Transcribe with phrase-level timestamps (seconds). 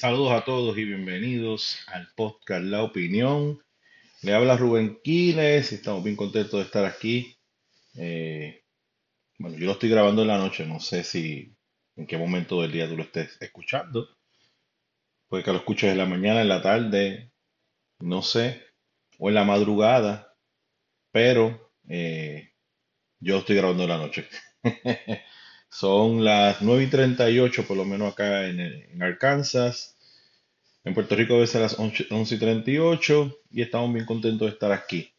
[0.00, 3.62] Saludos a todos y bienvenidos al podcast La Opinión.
[4.22, 7.36] Le habla Rubén Quiles y estamos bien contentos de estar aquí.
[7.96, 8.64] Eh,
[9.36, 11.54] bueno, yo lo estoy grabando en la noche, no sé si
[11.96, 14.08] en qué momento del día tú lo estés escuchando.
[15.28, 17.32] Puede que lo escuches en la mañana, en la tarde,
[17.98, 18.68] no sé,
[19.18, 20.34] o en la madrugada,
[21.12, 22.54] pero eh,
[23.18, 24.26] yo estoy grabando en la noche.
[25.70, 29.96] Son las 9 y 38, por lo menos acá en, en Arkansas.
[30.84, 34.72] En Puerto Rico debe ser las 11 y 38 y estamos bien contentos de estar
[34.72, 35.12] aquí.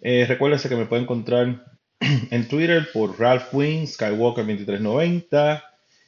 [0.00, 1.64] Eh, recuérdense que me pueden encontrar
[2.00, 5.62] en Twitter por Ralph Quinn, Skywalker 2390.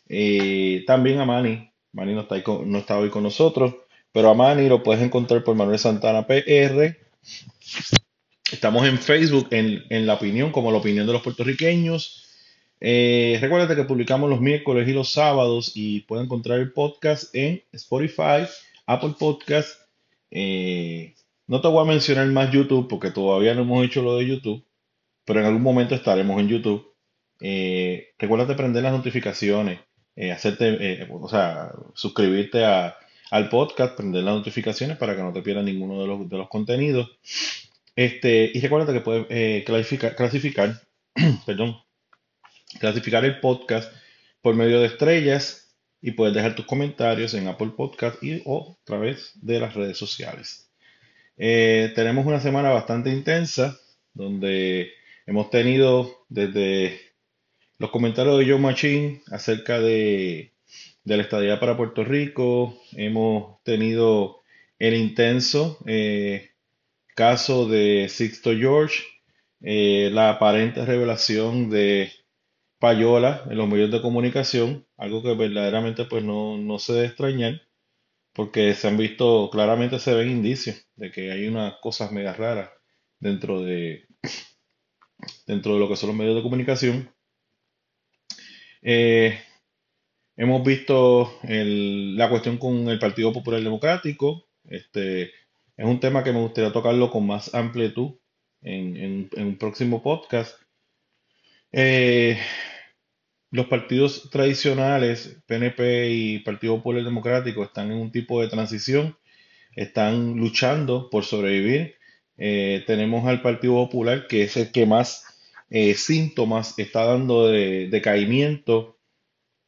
[0.08, 1.70] Eh, también a Manny.
[1.92, 3.74] Manny no está, no está hoy con nosotros,
[4.12, 6.96] pero a Manny lo puedes encontrar por Manuel Santana PR.
[8.50, 12.25] Estamos en Facebook en, en la opinión, como la opinión de los puertorriqueños.
[12.80, 17.62] Eh, recuerda que publicamos los miércoles y los sábados y pueden encontrar el podcast en
[17.72, 18.46] Spotify,
[18.86, 19.80] Apple Podcast.
[20.30, 21.14] Eh,
[21.46, 24.64] no te voy a mencionar más YouTube porque todavía no hemos hecho lo de YouTube,
[25.24, 26.92] pero en algún momento estaremos en YouTube.
[27.40, 29.80] Eh, recuerda de prender las notificaciones,
[30.16, 35.64] eh, hacerte, o sea, suscribirte al podcast, prender las notificaciones para que no te pierdas
[35.64, 37.10] ninguno de los, contenidos.
[37.94, 40.82] Este, y recuerda que puedes clasificar, clasificar
[41.46, 41.76] perdón,
[42.78, 43.92] clasificar el podcast
[44.40, 48.84] por medio de estrellas y puedes dejar tus comentarios en Apple Podcast y o a
[48.84, 50.70] través de las redes sociales.
[51.36, 53.78] Eh, tenemos una semana bastante intensa
[54.14, 54.90] donde
[55.26, 57.00] hemos tenido desde
[57.78, 60.52] los comentarios de Joe Machine acerca de,
[61.04, 64.42] de la estadía para Puerto Rico, hemos tenido
[64.78, 66.50] el intenso eh,
[67.14, 69.02] caso de Sixto George,
[69.60, 72.12] eh, la aparente revelación de
[72.78, 77.62] payola en los medios de comunicación, algo que verdaderamente pues no, no se debe extrañar,
[78.32, 82.70] porque se han visto, claramente se ven indicios de que hay unas cosas mega raras
[83.18, 84.06] dentro de,
[85.46, 87.10] dentro de lo que son los medios de comunicación.
[88.82, 89.38] Eh,
[90.36, 94.48] hemos visto la cuestión con el Partido Popular Democrático.
[94.64, 95.22] Este,
[95.76, 98.18] es un tema que me gustaría tocarlo con más amplitud
[98.62, 100.60] en, en un próximo podcast.
[101.72, 102.38] Eh,
[103.50, 109.16] los partidos tradicionales, PNP y Partido Popular Democrático, están en un tipo de transición,
[109.74, 111.96] están luchando por sobrevivir.
[112.38, 115.24] Eh, tenemos al Partido Popular, que es el que más
[115.70, 118.98] eh, síntomas está dando de decaimiento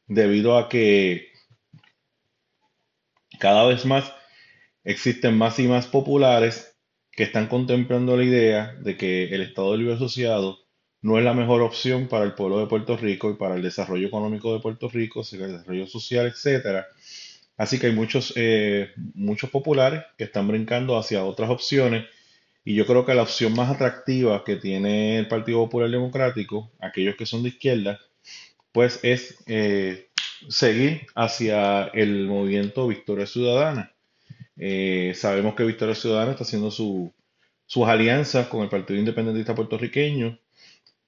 [0.07, 1.29] debido a que
[3.39, 4.13] cada vez más
[4.83, 6.77] existen más y más populares
[7.11, 10.59] que están contemplando la idea de que el Estado Libre Asociado
[11.01, 14.07] no es la mejor opción para el pueblo de Puerto Rico y para el desarrollo
[14.07, 16.87] económico de Puerto Rico, el desarrollo social, etcétera.
[17.57, 22.05] Así que hay muchos, eh, muchos populares que están brincando hacia otras opciones
[22.63, 27.15] y yo creo que la opción más atractiva que tiene el Partido Popular Democrático, aquellos
[27.15, 27.99] que son de izquierda,
[28.71, 30.09] pues es eh,
[30.47, 33.93] seguir hacia el movimiento Victoria Ciudadana.
[34.57, 37.11] Eh, sabemos que Victoria Ciudadana está haciendo sus
[37.87, 40.37] alianzas con el Partido Independentista Puertorriqueño,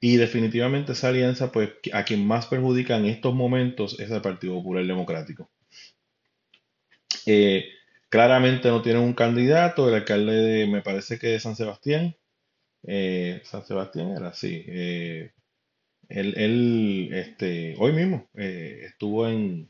[0.04, 4.56] y definitivamente esa alianza, pues a quien más perjudica en estos momentos es el Partido
[4.56, 5.52] Popular Democrático.
[7.28, 7.66] Eh,
[8.10, 12.16] claramente no tienen un candidato, el alcalde de, me parece que de San Sebastián,
[12.84, 15.34] eh, San Sebastián era así, eh,
[16.10, 19.70] él, este, hoy mismo estuvo en,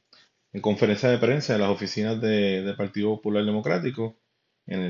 [0.61, 4.17] conferencia de prensa en las oficinas del Partido Popular Democrático,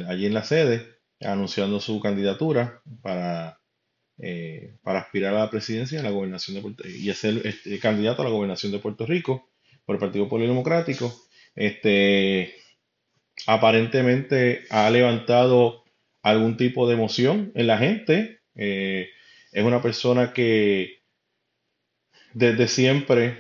[0.08, 3.61] allí en la sede, anunciando su candidatura para
[4.18, 8.22] eh, para aspirar a la presidencia a la gobernación de Puerto y ser este, candidato
[8.22, 9.50] a la gobernación de Puerto Rico
[9.86, 11.14] por el Partido Popular Democrático.
[11.56, 12.54] Este,
[13.48, 15.84] aparentemente ha levantado
[16.22, 18.42] algún tipo de emoción en la gente.
[18.56, 19.10] Eh,
[19.52, 21.02] es una persona que
[22.34, 23.38] desde siempre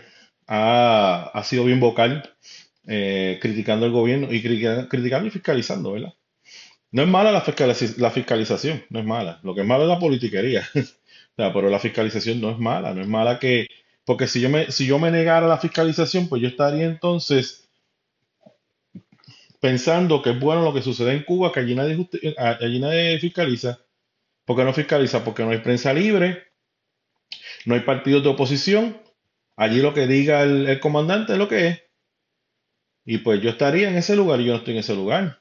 [0.47, 2.35] ha, sido bien vocal,
[2.87, 6.13] eh, criticando el gobierno y criticando y fiscalizando, ¿verdad?
[6.91, 9.39] No es mala la, fiscalización, no es mala.
[9.43, 10.67] Lo que es malo es la politiquería.
[11.35, 13.67] pero la fiscalización no es mala, no es mala que...
[14.03, 17.69] Porque si yo, me, si yo me negara la fiscalización, pues yo estaría entonces
[19.61, 23.79] pensando que es bueno lo que sucede en Cuba, que allí nadie, allí nadie fiscaliza.
[24.43, 25.23] ¿Por qué no fiscaliza?
[25.23, 26.47] Porque no hay prensa libre,
[27.65, 28.99] no hay partidos de oposición.
[29.55, 31.83] Allí lo que diga el, el comandante es lo que es.
[33.05, 35.40] Y pues yo estaría en ese lugar y yo no estoy en ese lugar.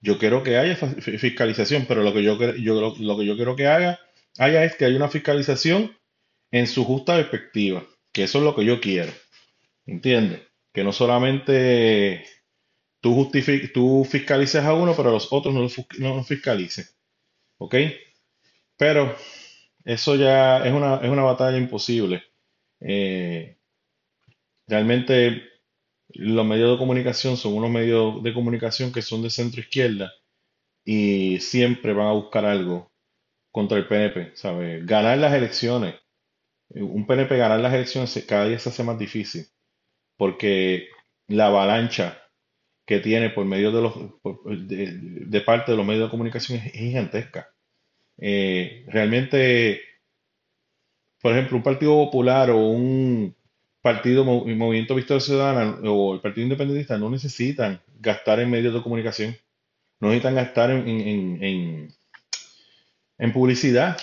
[0.00, 3.66] Yo quiero que haya fiscalización, pero lo que yo, yo, lo que yo quiero que
[3.66, 3.98] haga,
[4.38, 5.96] haya es que haya una fiscalización
[6.50, 9.12] en su justa perspectiva, que eso es lo que yo quiero.
[9.86, 10.42] ¿Entiendes?
[10.72, 12.24] Que no solamente
[13.00, 13.30] tú,
[13.72, 16.96] tú fiscalices a uno, pero a los otros no los, no fiscalices.
[17.58, 17.74] ¿Ok?
[18.76, 19.16] Pero
[19.84, 22.22] eso ya es una, es una batalla imposible.
[22.80, 23.56] Eh,
[24.66, 25.42] realmente
[26.08, 30.12] los medios de comunicación son unos medios de comunicación que son de centro izquierda
[30.84, 32.92] y siempre van a buscar algo
[33.50, 34.86] contra el PNP, ¿sabes?
[34.86, 35.96] Ganar las elecciones.
[36.70, 39.46] Un PNP ganar las elecciones cada día se hace más difícil
[40.16, 40.88] porque
[41.28, 42.22] la avalancha
[42.86, 43.94] que tiene por medio de los
[44.38, 47.48] de parte de los medios de comunicación es gigantesca.
[48.18, 49.80] Eh, realmente,
[51.20, 53.35] por ejemplo, un partido popular o un
[53.86, 58.82] partido Mo- Movimiento Victoria Ciudadana o el Partido Independentista no necesitan gastar en medios de
[58.82, 59.36] comunicación,
[60.00, 61.94] no necesitan gastar en, en, en,
[63.18, 63.96] en- publicidad,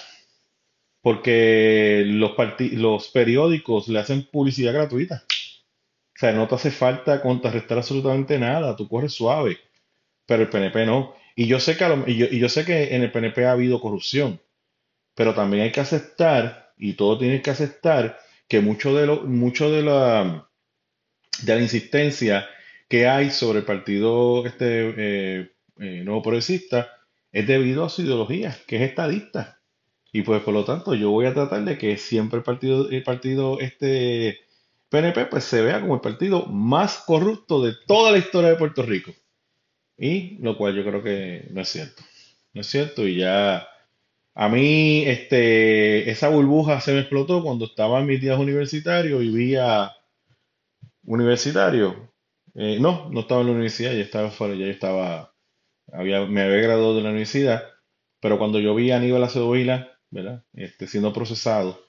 [1.02, 2.32] porque los,
[2.74, 5.24] los periódicos le hacen publicidad gratuita.
[6.16, 9.58] O sea, no te hace falta contrarrestar absolutamente nada, tú corres suave,
[10.28, 11.16] pero el PNP no.
[11.36, 13.82] Y yo sé que, y yo, y yo sé que en el PNP ha habido
[13.82, 14.42] corrupción,
[15.16, 19.72] pero también hay que aceptar, y todo tiene que aceptar, que mucho de lo, mucho
[19.72, 20.50] de la,
[21.42, 22.48] de la insistencia
[22.88, 26.92] que hay sobre el partido este eh, eh, nuevo progresista
[27.32, 29.60] es debido a su ideología, que es estadista.
[30.12, 33.02] Y pues por lo tanto yo voy a tratar de que siempre el partido, el
[33.02, 34.42] partido este
[34.90, 38.84] PNP pues se vea como el partido más corrupto de toda la historia de Puerto
[38.84, 39.12] Rico.
[39.98, 42.04] Y lo cual yo creo que no es cierto.
[42.54, 43.68] No es cierto y ya
[44.36, 49.30] a mí este esa burbuja se me explotó cuando estaba en mis días universitarios y
[49.30, 49.92] vi a
[51.06, 52.12] universitario.
[52.56, 55.34] Eh, no, no estaba en la universidad, ya estaba fuera, ya yo estaba,
[55.92, 57.64] había, me había graduado de la universidad,
[58.20, 59.54] pero cuando yo vi a Aníbal Acevedo
[60.12, 60.44] ¿verdad?
[60.54, 61.82] Este, siendo procesado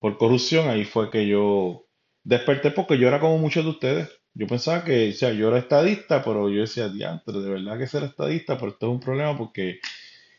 [0.00, 1.86] por corrupción, ahí fue que yo
[2.24, 4.08] desperté porque yo era como muchos de ustedes.
[4.34, 7.86] Yo pensaba que, o sea, yo era estadista, pero yo decía, diantre, de verdad que
[7.86, 9.80] ser estadista, pero esto es un problema porque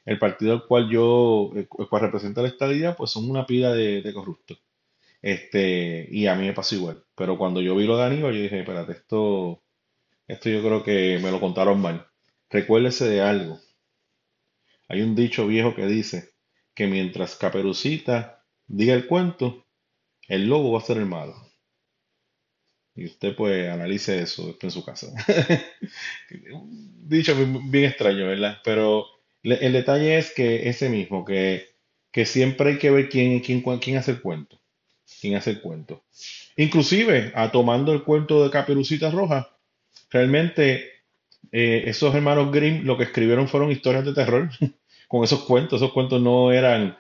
[0.05, 4.11] el partido al cual yo, el cual representa la estadidad, pues son una pila de,
[4.13, 4.59] corruptos.
[5.21, 7.03] Este, y a mí me pasó igual.
[7.15, 9.61] Pero cuando yo vi lo de Aníbal, yo dije, espérate, esto,
[10.27, 12.07] esto yo creo que me lo contaron mal.
[12.49, 13.59] Recuérdese de algo.
[14.87, 16.31] Hay un dicho viejo que dice
[16.73, 19.67] que mientras Caperucita diga el cuento,
[20.27, 21.35] el lobo va a ser el malo.
[22.95, 25.07] Y usted pues analice eso después en su casa.
[26.29, 28.57] Dicho bien, bien extraño, ¿verdad?
[28.63, 29.05] Pero
[29.43, 31.67] le- el detalle es que ese mismo, que,
[32.11, 34.59] que siempre hay que ver quién, quién, quién hace el cuento.
[35.21, 36.03] Quién hace el cuento.
[36.57, 39.49] Inclusive, a tomando el cuento de Caperucita Roja,
[40.11, 40.91] realmente
[41.51, 44.49] eh, esos hermanos Grimm lo que escribieron fueron historias de terror
[45.07, 45.81] con esos cuentos.
[45.81, 46.97] Esos cuentos no eran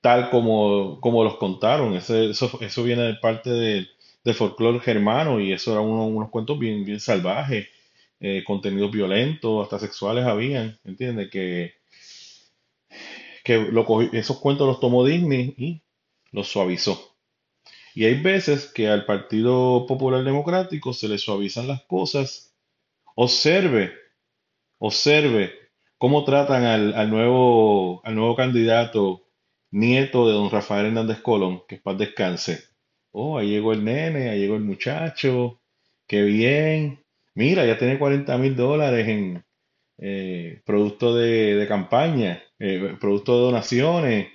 [0.00, 1.94] tal como, como los contaron.
[1.94, 3.88] Ese- eso, eso viene de parte del
[4.22, 7.68] del folclore germano y eso eran uno- unos cuentos bien, bien salvajes,
[8.20, 11.30] eh, contenidos violentos, hasta sexuales habían, ¿entiendes?
[11.30, 11.72] Que,
[13.44, 15.82] que lo cogi- esos cuentos los tomó Disney y
[16.32, 17.16] los suavizó.
[17.94, 22.54] Y hay veces que al Partido Popular Democrático se le suavizan las cosas.
[23.16, 23.92] Observe,
[24.78, 25.52] observe
[25.98, 29.22] cómo tratan al, al nuevo, al nuevo candidato
[29.70, 32.64] nieto de don Rafael Hernández Colón, que es paz descanse.
[33.12, 35.60] Oh, ahí llegó el nene, ahí llegó el muchacho,
[36.06, 37.04] qué bien.
[37.34, 39.44] Mira, ya tiene 40 mil dólares en
[39.98, 44.28] eh, producto de, de campaña, eh, producto de donaciones.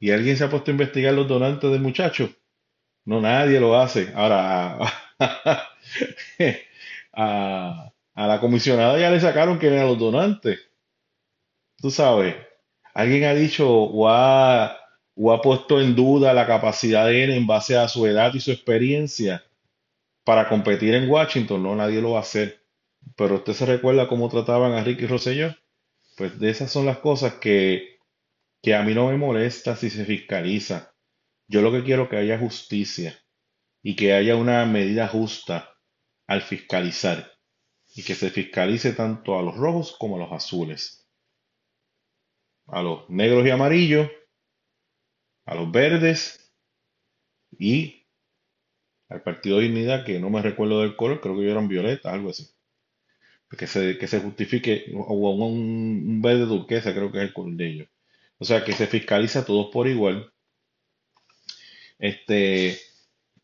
[0.00, 2.30] Y alguien se ha puesto a investigar los donantes del muchacho.
[3.06, 4.12] No, nadie lo hace.
[4.14, 4.92] Ahora, a,
[7.14, 10.58] a- a la comisionada ya le sacaron que eran los donantes.
[11.80, 12.34] Tú sabes,
[12.94, 14.76] alguien ha dicho o ha,
[15.14, 18.40] o ha puesto en duda la capacidad de él en base a su edad y
[18.40, 19.44] su experiencia
[20.24, 21.62] para competir en Washington.
[21.62, 22.62] No, nadie lo va a hacer.
[23.16, 25.54] Pero usted se recuerda cómo trataban a Ricky Rosselló.
[26.18, 28.00] Pues de esas son las cosas que,
[28.60, 30.92] que a mí no me molesta si se fiscaliza.
[31.46, 33.16] Yo lo que quiero que haya justicia
[33.84, 35.78] y que haya una medida justa
[36.26, 37.30] al fiscalizar
[37.94, 41.08] y que se fiscalice tanto a los rojos como a los azules,
[42.66, 44.10] a los negros y amarillos,
[45.46, 46.52] a los verdes
[47.58, 48.08] y
[49.08, 52.30] al Partido Dignidad, que no me recuerdo del color, creo que ellos eran violeta, algo
[52.30, 52.57] así.
[53.50, 55.58] Que se, que se justifique, o un,
[56.06, 57.88] un verde turquesa, creo que es el color de ellos.
[58.38, 60.32] O sea, que se fiscaliza a todos por igual.
[61.98, 62.78] Este,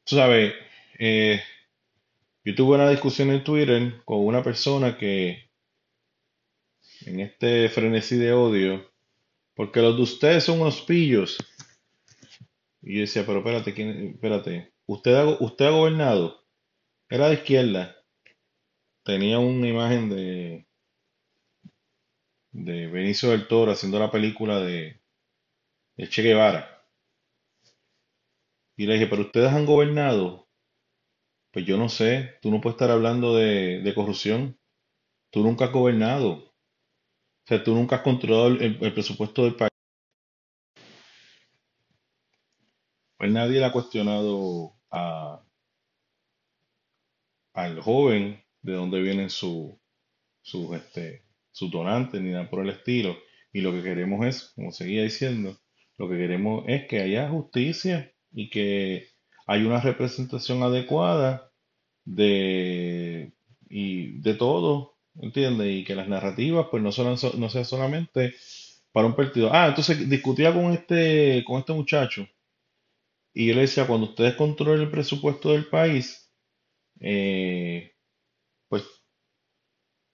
[0.05, 0.55] tú sabes,
[0.99, 1.41] eh,
[2.45, 5.51] yo tuve una discusión en Twitter con una persona que
[7.07, 8.91] en este frenesí de odio,
[9.55, 11.39] porque los de ustedes son unos pillos.
[12.83, 16.45] Y yo decía, pero espérate, ¿quién- espérate, usted usted ha gobernado,
[17.11, 17.97] era de izquierda,
[19.05, 20.67] tenía una imagen de,
[22.53, 25.01] de Benicio del Toro haciendo la película de,
[25.97, 26.71] de Che Guevara.
[28.77, 30.49] Y le dije, pero ustedes han gobernado.
[31.53, 34.59] Pues yo no sé, tú no puedes estar hablando de, corrupción.
[35.31, 36.31] Tú nunca has gobernado.
[36.33, 39.71] O sea, tú nunca has controlado el, el presupuesto del país.
[43.17, 45.45] Pues nadie le ha cuestionado a,
[47.55, 49.81] al joven de dónde vienen su,
[50.43, 53.17] sus este, sus donantes ni nada por el estilo.
[53.53, 55.57] Y lo que queremos es, como seguía diciendo,
[55.97, 59.09] lo que queremos es que haya justicia y que
[59.47, 61.53] haya una representación adecuada
[62.05, 63.33] de,
[63.69, 65.69] y de todo, ¿entiendes?
[65.69, 66.91] Y que las narrativas pues no,
[67.39, 68.35] no sean solamente
[68.93, 69.51] para un partido.
[69.53, 72.27] Ah, entonces discutía con este, con este muchacho
[73.35, 76.33] y yo le decía, cuando ustedes controlen el presupuesto del país,
[77.01, 77.94] eh,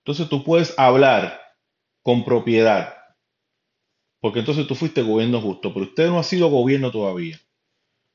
[0.04, 1.40] entonces tú puedes hablar
[2.02, 2.94] con propiedad,
[4.20, 7.40] porque entonces tú fuiste gobierno justo, pero usted no ha sido gobierno todavía.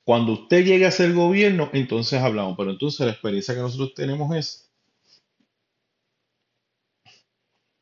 [0.04, 4.36] Cuando usted llegue a ser gobierno, entonces hablamos, pero entonces la experiencia que nosotros tenemos
[4.36, 4.72] es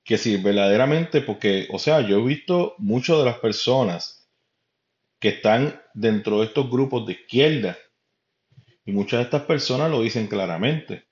[0.03, 4.29] que si verdaderamente, porque, o sea, yo he visto muchas de las personas
[5.19, 7.77] que están dentro de estos grupos de izquierda.
[8.86, 11.07] Y muchas de estas personas lo dicen claramente.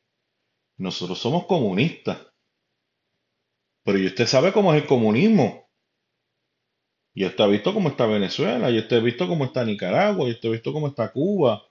[0.78, 2.18] Nosotros somos comunistas.
[3.84, 5.70] Pero y usted sabe cómo es el comunismo.
[7.14, 10.32] Y usted ha visto cómo está Venezuela, y usted ha visto cómo está Nicaragua, y
[10.32, 11.64] usted ha visto cómo está Cuba.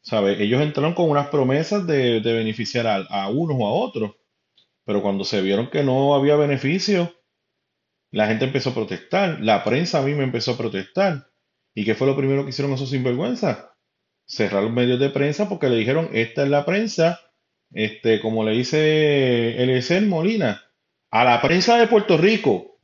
[0.00, 0.42] ¿Sabe?
[0.42, 4.12] Ellos entraron con unas promesas de, beneficiar a, a unos o a otros.
[4.84, 7.14] Pero cuando se vieron que no había beneficio,
[8.10, 11.30] la gente empezó a protestar, la prensa a mí me empezó a protestar.
[11.74, 13.74] ¿Y qué fue lo primero que hicieron esos sinvergüenza?
[14.24, 17.20] Cerrar los medios de prensa porque le dijeron, esta es la prensa,
[17.72, 20.62] este, como le dice Eliezer Molina,
[21.10, 22.80] a la prensa de Puerto Rico,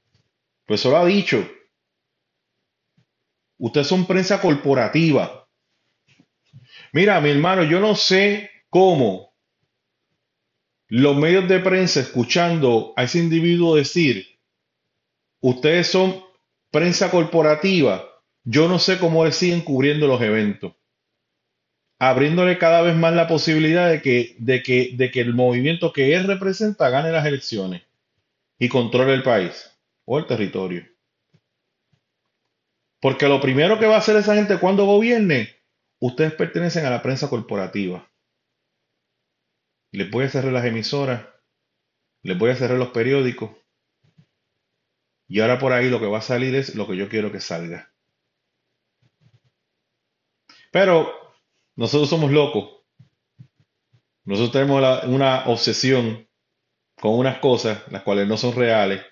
[0.66, 1.48] pues eso lo ha dicho.
[3.58, 5.48] Ustedes son prensa corporativa.
[6.92, 9.34] Mira, mi hermano, yo no sé cómo
[10.88, 14.34] los medios de prensa escuchando a ese individuo decir
[15.46, 16.24] Ustedes son
[16.70, 18.02] prensa corporativa.
[18.44, 20.72] Yo no sé cómo siguen cubriendo los eventos.
[21.98, 26.14] Abriéndole cada vez más la posibilidad de que, de que, de que el movimiento que
[26.14, 27.82] él representa gane las elecciones
[28.58, 29.70] y controle el país
[30.04, 30.86] o el territorio.
[33.00, 35.54] Porque lo primero que va a hacer esa gente cuando gobierne,
[35.98, 38.08] ustedes pertenecen a la prensa corporativa.
[39.92, 41.26] Les voy a cerrar las emisoras,
[42.22, 43.50] les voy a cerrar los periódicos,
[45.28, 47.40] y ahora por ahí lo que va a salir es lo que yo quiero que
[47.40, 47.92] salga.
[50.70, 51.23] Pero
[51.76, 52.82] nosotros somos locos.
[54.24, 56.28] Nosotros tenemos una obsesión
[57.00, 59.02] con unas cosas, las cuales no son reales.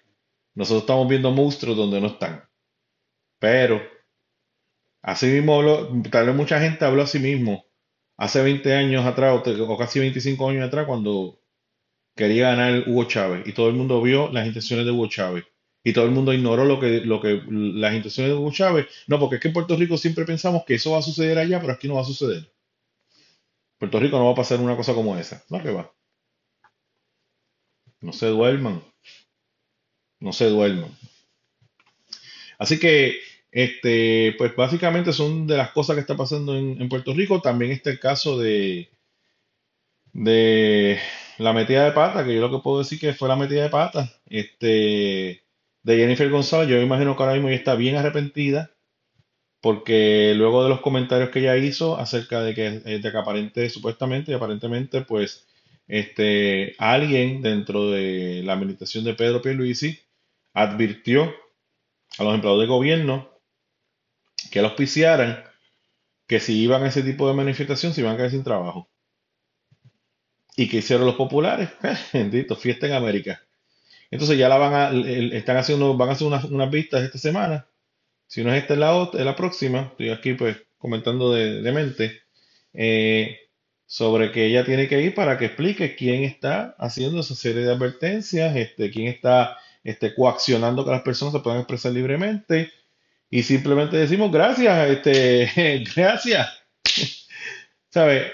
[0.55, 2.49] Nosotros estamos viendo monstruos donde no están.
[3.39, 3.83] Pero,
[5.03, 7.65] así mismo habló, tal vez mucha gente habló a sí mismo
[8.17, 11.41] hace 20 años atrás, o casi 25 años atrás, cuando
[12.15, 13.47] quería ganar Hugo Chávez.
[13.47, 15.45] Y todo el mundo vio las intenciones de Hugo Chávez
[15.85, 18.87] y todo el mundo ignoró lo que, lo que las intenciones de Hugo Chávez.
[19.07, 21.61] No, porque es que en Puerto Rico siempre pensamos que eso va a suceder allá,
[21.61, 22.53] pero aquí no va a suceder.
[23.79, 25.45] Puerto Rico no va a pasar una cosa como esa.
[25.51, 25.93] No, que va.
[28.01, 28.83] No se duerman.
[30.21, 30.97] No se duerman.
[32.59, 33.17] Así que,
[33.51, 37.43] este, pues básicamente son de las cosas que está pasando en, en Puerto Rico.
[37.43, 38.89] También está el caso de,
[40.13, 41.01] de
[41.39, 43.71] la metida de pata, que yo lo que puedo decir que fue la metida de
[43.71, 44.13] pata.
[44.27, 45.42] Este,
[45.83, 48.71] de Jennifer González, yo me imagino que ahora mismo ella está bien arrepentida,
[49.61, 54.33] porque luego de los comentarios que ella hizo acerca de que, eh, de aparente, supuestamente
[54.33, 55.47] y aparentemente, pues,
[55.89, 59.99] este, alguien dentro de la administración de Pedro Pierluisi
[60.55, 61.33] advirtió
[62.19, 63.31] a los empleados de gobierno
[64.51, 65.45] que los auspiciaran
[66.27, 68.89] que si iban a ese tipo de manifestación se iban a quedar sin trabajo.
[70.57, 71.71] ¿Y que hicieron los populares?
[72.13, 73.43] Bendito, fiesta en América.
[74.13, 74.91] Entonces ya la van a,
[75.35, 77.67] están haciendo, van a hacer unas, unas vistas esta semana.
[78.27, 79.89] Si no es esta, es la, es la próxima.
[79.93, 82.21] Estoy aquí pues comentando de, mente.
[82.75, 83.39] Eh,
[83.87, 87.73] sobre que ella tiene que ir para que explique quién está haciendo esa serie de
[87.73, 92.71] advertencias, este, quién está este, coaccionando que las personas se puedan expresar libremente.
[93.31, 96.49] Y simplemente decimos gracias, este, gracias.
[97.89, 98.31] ¿Sabe?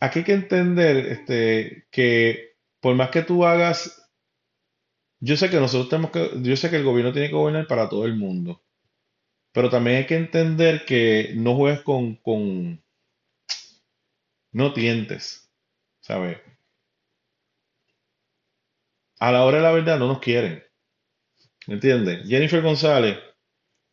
[0.00, 4.03] Aquí hay que entender este, que por más que tú hagas
[5.24, 7.88] yo sé que nosotros tenemos que, yo sé que el gobierno tiene que gobernar para
[7.88, 8.62] todo el mundo,
[9.52, 12.82] pero también hay que entender que no juegues con, con,
[14.52, 15.50] no tientes,
[16.00, 16.38] ¿sabes?
[19.24, 20.62] a la hora de la verdad no nos quieren.
[21.66, 22.28] ¿Me entiendes?
[22.28, 23.18] Jennifer González,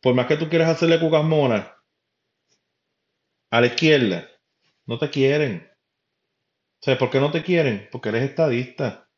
[0.02, 1.68] por más que tú quieras hacerle cucas monas
[3.50, 4.28] a la izquierda,
[4.86, 5.70] no te quieren.
[6.80, 7.88] ¿Sabes por qué no te quieren?
[7.90, 9.08] Porque eres estadista.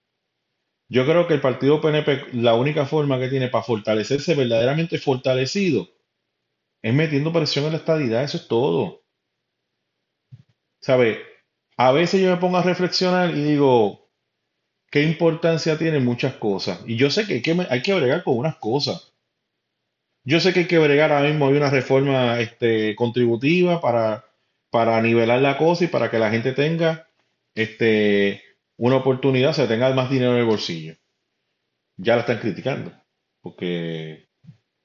[0.89, 5.89] Yo creo que el partido PNP, la única forma que tiene para fortalecerse verdaderamente fortalecido
[6.83, 9.03] es metiendo presión en la estadidad, eso es todo.
[10.81, 11.23] ¿Sabe?
[11.79, 14.11] A veces yo me pongo a reflexionar y digo,
[14.91, 16.81] ¿qué importancia tienen muchas cosas?
[16.87, 19.15] Y yo sé que hay que, hay que bregar con unas cosas.
[20.25, 24.27] Yo sé que hay que bregar ahora mismo, hay una reforma este, contributiva para,
[24.71, 27.09] para nivelar la cosa y para que la gente tenga
[27.55, 28.44] este,
[28.77, 30.95] una oportunidad, o sea, tenga más dinero en el bolsillo.
[31.97, 32.93] Ya la están criticando,
[33.41, 34.29] porque,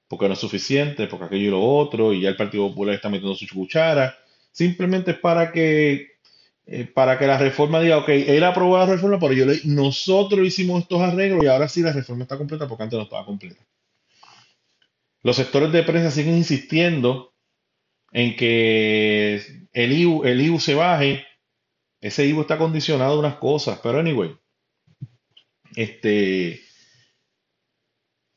[0.08, 3.08] porque no es suficiente, porque aquello y lo otro, y ya el Partido Popular está
[3.10, 4.16] metiendo su cuchara.
[4.52, 6.08] Simplemente para que,
[6.66, 10.46] eh, para que la reforma diga, ok, él aprobó la reforma, pero yo le- nosotros
[10.46, 13.62] hicimos estos arreglos y ahora sí la reforma está completa porque antes no estaba completa.
[15.22, 17.34] Los sectores de prensa siguen insistiendo
[18.12, 19.36] en que
[19.72, 21.24] el IVU, el IVU se baje.
[22.00, 24.36] Ese IVU está condicionado a unas cosas, pero anyway,
[25.76, 26.60] este,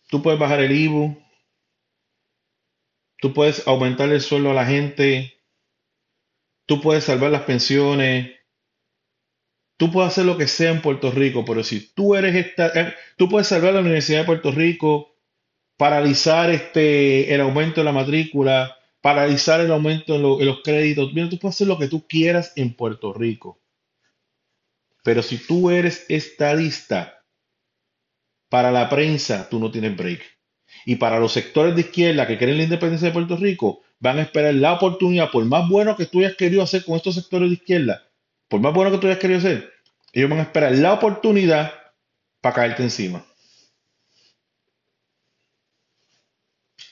[0.09, 1.17] tú puedes bajar el IVU,
[3.17, 5.41] tú puedes aumentar el sueldo a la gente,
[6.65, 8.31] tú puedes salvar las pensiones,
[9.77, 12.93] tú puedes hacer lo que sea en Puerto Rico, pero si tú eres esta, eh,
[13.17, 15.15] tú puedes salvar la Universidad de Puerto Rico,
[15.77, 21.13] paralizar este, el aumento de la matrícula, paralizar el aumento en, lo- en los créditos.
[21.13, 23.61] Mira, tú puedes hacer lo que tú quieras en Puerto Rico.
[25.03, 27.23] Pero si tú eres estadista,
[28.49, 30.21] para la prensa, tú no tienes break.
[30.85, 34.23] Y para los sectores de izquierda que quieren la independencia de Puerto Rico, van a
[34.23, 37.55] esperar la oportunidad, por más bueno que tú hayas querido hacer con estos sectores de
[37.55, 38.03] izquierda,
[38.49, 39.71] por más bueno que tú hayas querido hacer,
[40.11, 41.71] ellos van a esperar la oportunidad
[42.41, 43.25] para caerte encima.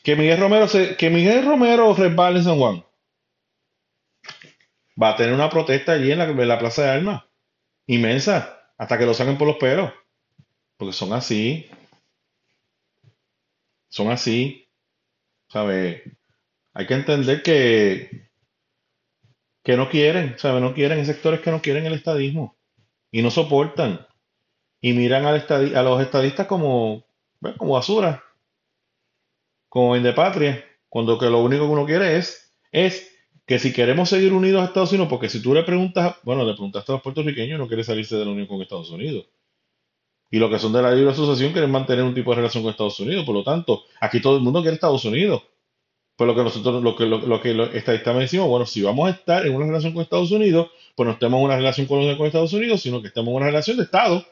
[0.04, 2.84] Que Miguel Romero se, que Miguel Romero resbale en San Juan.
[5.02, 7.24] Va a tener una protesta allí en la, la Plaza de Armas.
[7.88, 8.72] Inmensa.
[8.78, 9.92] Hasta que lo saquen por los pelos.
[10.78, 11.70] Porque son así.
[13.90, 14.68] Son así.
[15.50, 16.02] ¿Sabes?
[16.74, 18.30] Hay que entender que,
[19.64, 20.36] que no quieren.
[20.38, 20.62] ¿Sabes?
[20.62, 21.00] No quieren.
[21.00, 22.58] Hay sectores que no quieren el estadismo.
[23.12, 24.08] Y no soportan.
[24.82, 27.06] Y miran al a los estadistas como,
[27.58, 28.24] como basura.
[29.72, 30.66] Como indepatria.
[30.90, 33.10] Cuando que lo único que uno quiere es, es
[33.46, 36.52] que si queremos seguir unidos a Estados Unidos, porque si tú le preguntas, bueno, le
[36.52, 39.28] preguntaste a los puertorriqueños, no quiere salirse de la unión con Estados Unidos.
[40.30, 42.72] Y los que son de la libre asociación quieren mantener un tipo de relación con
[42.72, 43.24] Estados Unidos.
[43.26, 45.42] Por lo tanto, aquí todo el mundo quiere Estados Unidos.
[46.18, 49.12] Pues lo que nosotros, lo que, lo, lo que me decimos, bueno, si vamos a
[49.12, 52.28] estar en una relación con Estados Unidos, pues no estemos en una relación con, con
[52.28, 54.26] Estados Unidos, sino que estemos en una relación de Estado.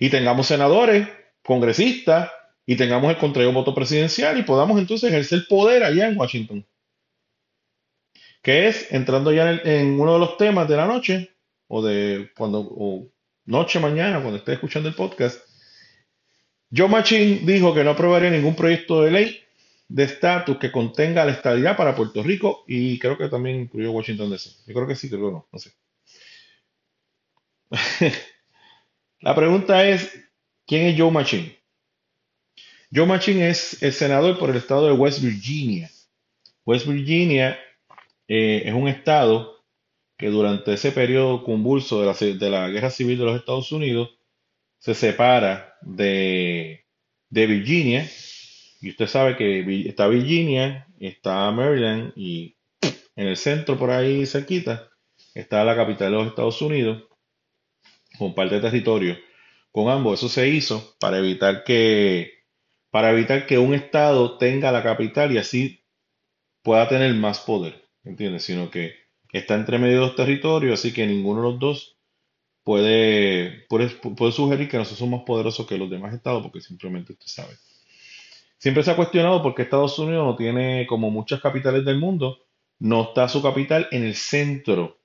[0.00, 1.06] Y tengamos senadores,
[1.44, 2.28] congresistas,
[2.70, 6.66] y tengamos el contrario voto presidencial y podamos entonces ejercer poder allá en Washington.
[8.42, 11.34] Que es, entrando ya en, uno de los temas de la noche,
[11.66, 13.10] o de cuando, o
[13.46, 15.40] noche, mañana, cuando esté escuchando el podcast,
[16.70, 19.40] Joe Manchin dijo que no aprobaría ningún proyecto de ley
[19.88, 24.28] de estatus que contenga la estabilidad para Puerto Rico y creo que también incluyó Washington
[24.28, 24.50] DC.
[24.66, 25.72] Yo creo que sí, creo que no, no sé.
[29.20, 30.12] La pregunta es,
[30.66, 31.57] ¿quién es Joe Manchin?
[32.92, 35.90] Joe Manchin es el senador por el estado de West Virginia.
[36.64, 37.58] West Virginia
[38.26, 39.62] eh, es un estado
[40.16, 44.18] que durante ese periodo convulso de la, guerra civil de los Estados Unidos
[44.78, 46.86] se separa de,
[47.28, 48.08] de Virginia.
[48.80, 52.56] Y usted sabe que está Virginia, está Maryland y
[53.16, 54.88] en el centro por ahí cerquita
[55.34, 57.04] está la capital de los Estados Unidos
[58.18, 59.18] con parte de territorio
[59.70, 60.18] con ambos.
[60.18, 62.37] Eso se hizo para evitar que,
[62.90, 65.84] para evitar que un estado tenga la capital y así
[66.62, 68.44] pueda tener más poder, ¿entiendes?
[68.44, 68.94] Sino que
[69.32, 71.98] está entre medio de dos territorios, así que ninguno de los dos
[72.64, 77.12] puede, puede, puede sugerir que nosotros somos más poderosos que los demás estados, porque simplemente
[77.12, 77.54] usted sabe.
[78.58, 82.44] Siempre se ha cuestionado por qué Estados Unidos no tiene, como muchas capitales del mundo,
[82.80, 84.98] no está su capital en el centro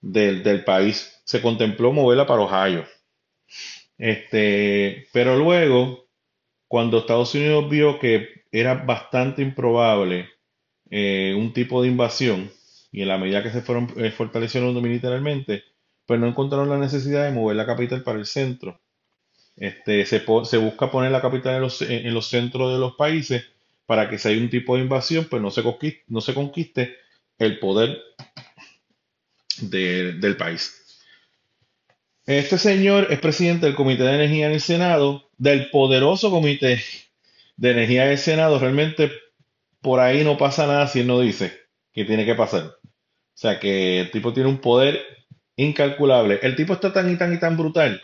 [0.00, 1.20] del, del país.
[1.24, 2.84] Se contempló moverla para Ohio.
[3.98, 6.08] Este, pero luego,
[6.70, 10.30] cuando Estados Unidos vio que era bastante improbable
[10.90, 12.50] eh, un tipo de invasión,
[12.92, 15.64] y en la medida que se fueron eh, fortaleciendo militarmente,
[16.06, 18.80] pues no encontraron la necesidad de mover la capital para el centro.
[19.56, 23.44] Este, se, se busca poner la capital en los, en los centros de los países
[23.86, 26.96] para que si hay un tipo de invasión, pues no se conquiste, no se conquiste
[27.38, 27.98] el poder
[29.62, 30.79] de- del país.
[32.30, 36.80] Este señor es presidente del Comité de Energía en el Senado, del poderoso Comité
[37.56, 38.60] de Energía del Senado.
[38.60, 39.10] Realmente
[39.80, 41.52] por ahí no pasa nada si él no dice
[41.92, 42.66] que tiene que pasar.
[42.66, 42.72] O
[43.34, 45.00] sea que el tipo tiene un poder
[45.56, 46.38] incalculable.
[46.44, 48.00] El tipo está tan y tan y tan brutal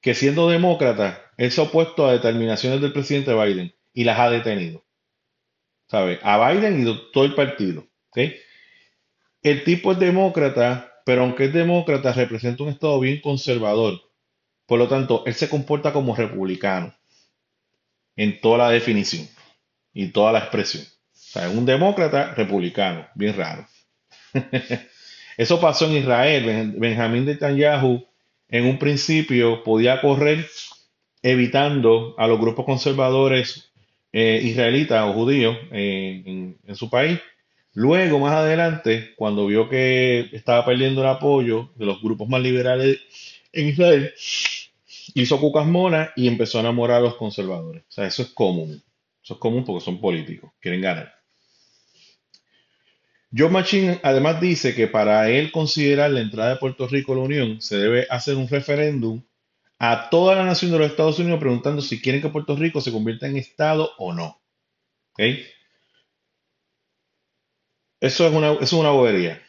[0.00, 4.86] que siendo demócrata es opuesto a determinaciones del presidente Biden y las ha detenido.
[5.90, 6.18] ¿Sabe?
[6.22, 7.86] A Biden y todo el partido.
[9.42, 14.00] El tipo es demócrata, pero aunque es demócrata, representa un estado bien conservador.
[14.66, 16.94] Por lo tanto, él se comporta como republicano
[18.16, 19.28] en toda la definición
[19.92, 20.84] y toda la expresión.
[20.84, 23.66] O sea, es un demócrata republicano, bien raro.
[25.36, 26.74] Eso pasó en Israel.
[26.76, 28.06] Benjamín Netanyahu
[28.48, 30.46] en un principio podía correr
[31.22, 33.72] evitando a los grupos conservadores
[34.12, 37.18] eh, israelitas o judíos eh, en, en su país.
[37.74, 43.00] Luego, más adelante, cuando vio que estaba perdiendo el apoyo de los grupos más liberales
[43.52, 44.14] en Israel,
[45.14, 47.82] hizo cucas monas y empezó a enamorar a los conservadores.
[47.82, 48.82] O sea, eso es común.
[49.22, 51.12] Eso es común porque son políticos, quieren ganar.
[53.36, 57.22] Joe Machín además dice que para él considerar la entrada de Puerto Rico a la
[57.22, 59.22] Unión se debe hacer un referéndum
[59.80, 62.92] a toda la nación de los Estados Unidos preguntando si quieren que Puerto Rico se
[62.92, 64.40] convierta en Estado o no.
[68.04, 69.42] Eso es una, eso es una bobería.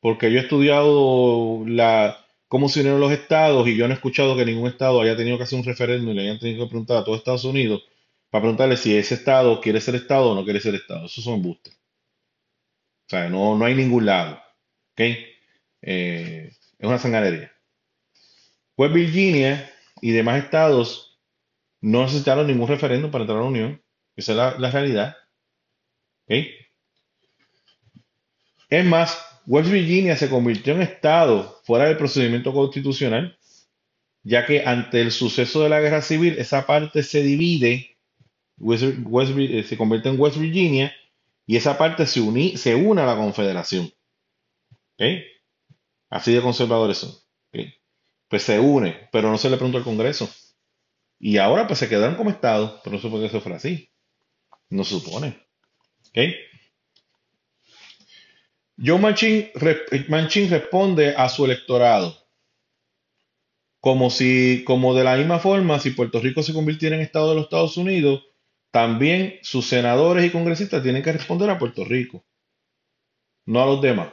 [0.00, 4.36] Porque yo he estudiado la, cómo se unieron los estados y yo no he escuchado
[4.36, 6.96] que ningún estado haya tenido que hacer un referéndum y le hayan tenido que preguntar
[6.96, 7.84] a todos Estados Unidos
[8.28, 11.06] para preguntarle si ese estado quiere ser estado o no quiere ser estado.
[11.06, 11.74] Eso son embustes.
[13.06, 14.36] O sea, no, no hay ningún lado.
[14.92, 15.00] ¿Ok?
[15.82, 17.52] Eh, es una sanganería.
[18.74, 21.20] Pues Virginia y demás estados
[21.80, 23.82] no necesitaron ningún referéndum para entrar a la Unión.
[24.16, 25.16] Esa es la, la realidad.
[26.26, 26.69] ¿Ok?
[28.70, 33.36] Es más, West Virginia se convirtió en estado fuera del procedimiento constitucional,
[34.22, 37.98] ya que ante el suceso de la guerra civil, esa parte se divide,
[38.60, 40.94] eh, se convierte en West Virginia
[41.46, 43.90] y esa parte se, se une a la Confederación.
[46.10, 47.12] Así de conservadores son.
[48.28, 50.30] Pues se une, pero no se le preguntó al Congreso.
[51.18, 53.90] Y ahora pues se quedaron como Estado, pero no supone que eso fuera así.
[54.68, 55.36] No se supone.
[58.82, 62.16] Joe Manchin, responde a su electorado
[63.80, 67.34] como si, como de la misma forma, si Puerto Rico se convirtiera en Estado de
[67.36, 68.22] los Estados Unidos,
[68.70, 72.24] también sus senadores y congresistas tienen que responder a Puerto Rico,
[73.46, 74.12] no a los demás.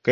[0.00, 0.10] ¿Ok?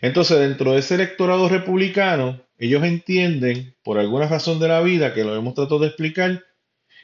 [0.00, 5.24] Entonces, dentro de ese electorado republicano, ellos entienden, por alguna razón de la vida, que
[5.24, 6.44] lo hemos tratado de explicar,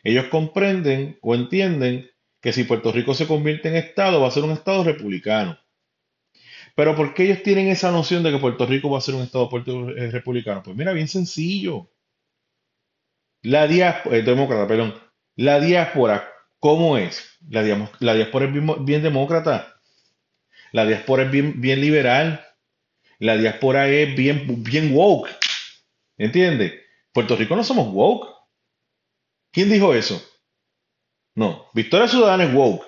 [0.04, 2.10] ellos comprenden o entienden
[2.44, 5.58] que si Puerto Rico se convierte en Estado, va a ser un Estado republicano.
[6.76, 9.22] Pero ¿por qué ellos tienen esa noción de que Puerto Rico va a ser un
[9.22, 9.48] Estado
[9.96, 10.62] eh, republicano?
[10.62, 11.90] Pues mira, bien sencillo.
[13.40, 14.94] La diáspora, demócrata, perdón,
[15.36, 17.26] la diáspora, ¿cómo es?
[17.48, 18.52] La, diáspora es
[18.84, 19.80] bien, demócrata.
[20.72, 22.44] La diáspora es bien, bien liberal.
[23.20, 25.30] La diáspora es bien, bien woke.
[26.18, 26.74] ¿Entiendes?
[27.10, 28.28] Puerto Rico no somos woke.
[29.50, 30.22] ¿Quién dijo eso?
[31.34, 32.86] No, Victoria Ciudadana es woke.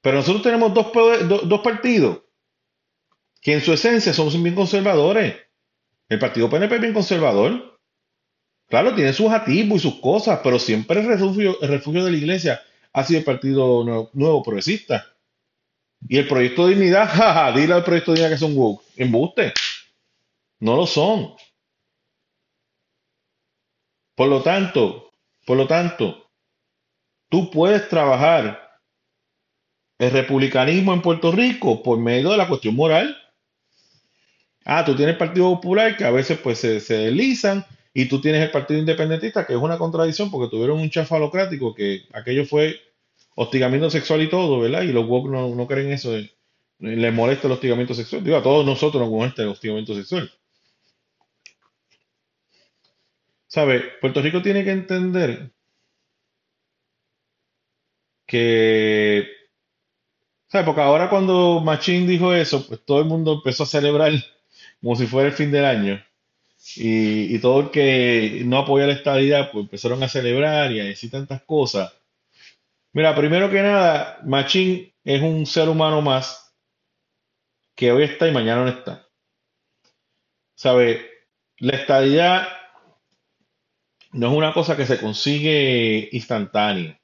[0.00, 2.20] Pero nosotros tenemos dos, dos partidos
[3.40, 5.36] que en su esencia somos bien conservadores.
[6.08, 7.78] El partido PNP es bien conservador.
[8.68, 12.60] Claro, tiene sus atisbos y sus cosas, pero siempre el refugio, de la iglesia
[12.92, 15.06] ha sido el Partido Nuevo, Progresista.
[16.08, 18.82] Y el Proyecto de Dignidad, jaja, dile al Proyecto de Dignidad que son woke.
[18.96, 19.52] Embuste.
[20.58, 21.34] No lo son.
[24.16, 25.05] Por lo tanto,
[25.46, 26.28] por lo tanto,
[27.30, 28.80] tú puedes trabajar
[29.98, 33.16] el republicanismo en Puerto Rico por medio de la cuestión moral.
[34.64, 38.20] Ah, tú tienes el Partido Popular que a veces pues se, se deslizan y tú
[38.20, 42.78] tienes el Partido Independentista, que es una contradicción porque tuvieron un chafalocrático que aquello fue
[43.36, 44.82] hostigamiento sexual y todo, ¿verdad?
[44.82, 46.12] Y los woke no, creen eso,
[46.78, 48.24] les molesta el hostigamiento sexual.
[48.24, 50.30] Digo, a todos nosotros nos molesta el hostigamiento sexual.
[53.56, 53.80] ¿Sabe?
[54.02, 55.50] Puerto Rico tiene que entender
[58.26, 59.26] que,
[60.46, 60.64] ¿sabe?
[60.66, 64.12] Porque ahora cuando Machín dijo eso, pues todo el mundo empezó a celebrar
[64.82, 66.04] como si fuera el fin del año.
[66.76, 71.10] Y, todo el que no apoya la estadidad, pues empezaron a celebrar y a decir
[71.10, 71.94] tantas cosas.
[72.92, 76.54] Mira, primero que nada, Machín es un ser humano más
[77.74, 79.08] que hoy está y mañana no está.
[80.56, 81.10] ¿Sabe?
[81.56, 82.55] La estadidad
[84.12, 87.00] no es una cosa que se consigue instantánea.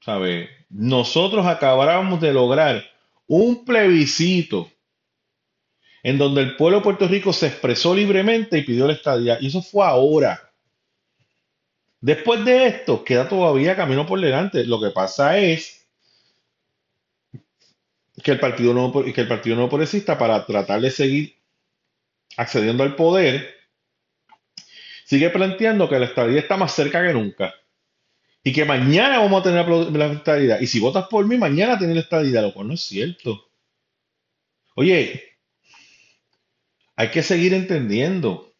[0.00, 0.48] ¿Sabe?
[0.68, 2.84] Nosotros acabáramos de lograr
[3.26, 4.70] un plebiscito
[6.02, 9.38] en donde el pueblo de Puerto Rico se expresó libremente y pidió la estadía.
[9.40, 10.52] Y eso fue ahora.
[12.00, 14.66] Después de esto, queda todavía camino por delante.
[14.66, 15.86] Lo que pasa es
[18.22, 21.38] que el Partido Nuevo, que el Partido Progresista, para tratar de seguir
[22.36, 23.54] accediendo al poder,
[25.04, 27.54] sigue planteando que la estadía está más cerca que nunca.
[28.42, 30.60] Y que mañana vamos a tener la, estadía.
[30.60, 32.42] Y si votas por mí, mañana tienes la estadía.
[32.42, 33.48] Lo cual no es cierto.
[34.74, 35.38] Oye,
[36.96, 38.52] hay que seguir entendiendo.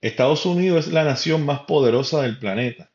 [0.00, 2.90] Estados Unidos es la nación más poderosa del planeta.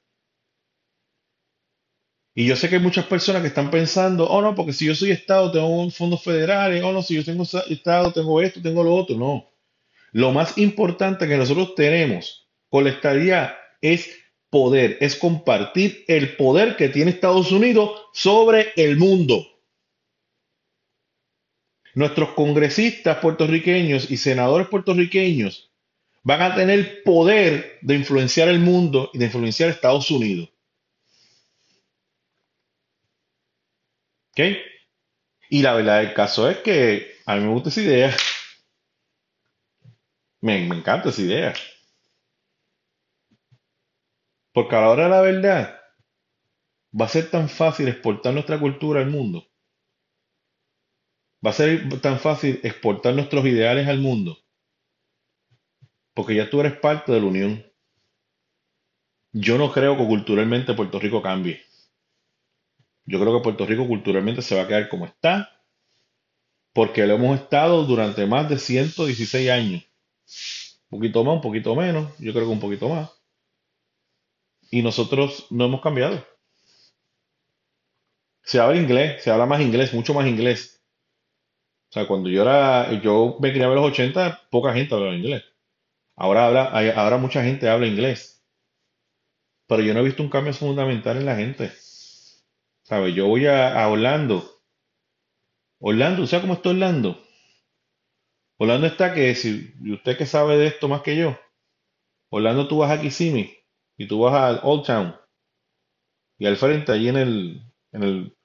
[2.33, 4.93] Y yo sé que hay muchas personas que están pensando, oh no, porque si yo
[4.93, 8.93] soy Estado tengo fondos federales, oh no, si yo tengo Estado tengo esto, tengo lo
[8.93, 9.17] otro.
[9.17, 9.56] No.
[10.17, 14.09] Lo más importante que nosotros tenemos con la estadía es
[14.49, 19.45] poder, es compartir el poder que tiene Estados Unidos sobre el mundo.
[21.93, 25.71] Nuestros congresistas puertorriqueños y senadores puertorriqueños
[26.23, 30.49] van a tener poder de influenciar el mundo y de influenciar Estados Unidos.
[34.31, 34.39] ¿Ok?
[35.51, 38.17] Y la verdad del caso es que a mí me gusta esa idea.
[40.41, 41.53] Me, encanta esa idea.
[44.53, 45.79] Porque a la hora de la verdad
[46.99, 49.45] va a ser tan fácil exportar nuestra cultura al mundo.
[51.45, 54.37] Va a ser tan fácil exportar nuestros ideales al mundo.
[56.13, 57.65] Porque ya tú eres parte de la unión.
[59.33, 61.61] Yo no creo que culturalmente Puerto Rico cambie.
[63.05, 65.61] Yo creo que Puerto Rico culturalmente se va a quedar como está.
[66.73, 69.86] Porque lo hemos estado durante más de 116 años.
[70.89, 72.17] Un poquito más, un poquito menos.
[72.19, 73.09] Yo creo que un poquito más.
[74.71, 76.23] Y nosotros no hemos cambiado.
[78.41, 80.81] Se habla inglés, se habla más inglés, mucho más inglés.
[81.89, 85.43] O sea, cuando yo era, yo me criaba en los 80, poca gente hablaba inglés.
[86.15, 86.63] Ahora habla,
[86.95, 88.43] ahora mucha gente habla inglés.
[89.67, 91.71] Pero yo no he visto un cambio fundamental en la gente.
[92.81, 93.13] ¿Sabe?
[93.13, 94.43] Yo voy a, a Orlando.
[95.79, 97.19] Orlando, ¿sabes cómo está Orlando?
[98.57, 101.37] Orlando está que, si usted que sabe de esto más que yo,
[102.29, 103.57] Orlando tú vas a Kissimmee
[103.97, 105.15] y tú vas al Old Town
[106.37, 108.37] y al frente, allí en el, en el,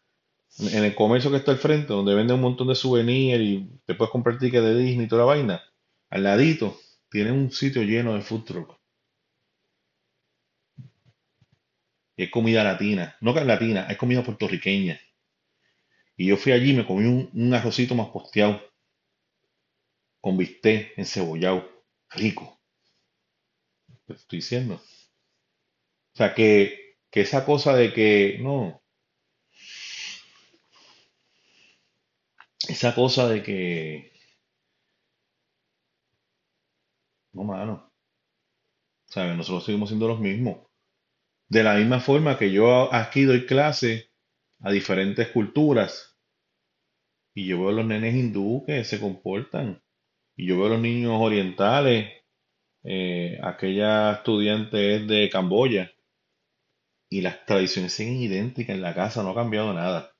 [0.72, 3.94] en el comercio que está al frente, donde venden un montón de souvenirs y te
[3.94, 5.62] puedes comprar tickets de Disney y toda la vaina,
[6.10, 6.78] al ladito,
[7.10, 8.78] tiene un sitio lleno de food truck.
[12.16, 14.98] Y es comida latina, no latina, es comida puertorriqueña.
[16.16, 18.60] Y yo fui allí y me comí un, un arrocito más posteado,
[20.22, 21.68] con bistec, encebollado,
[22.10, 22.60] rico.
[24.06, 24.76] Te estoy diciendo.
[24.76, 28.82] O sea, que, que esa cosa de que, no,
[32.68, 34.12] esa cosa de que,
[37.32, 37.92] no, mano,
[39.06, 39.36] ¿sabes?
[39.36, 40.68] Nosotros seguimos siendo los mismos.
[41.48, 44.12] De la misma forma que yo aquí doy clase
[44.60, 46.16] a diferentes culturas
[47.34, 49.81] y yo veo a los nenes hindú que se comportan
[50.36, 52.10] y yo veo a los niños orientales,
[52.84, 55.92] eh, aquella estudiante es de Camboya
[57.08, 60.14] y las tradiciones siguen idénticas en la casa, no ha cambiado nada.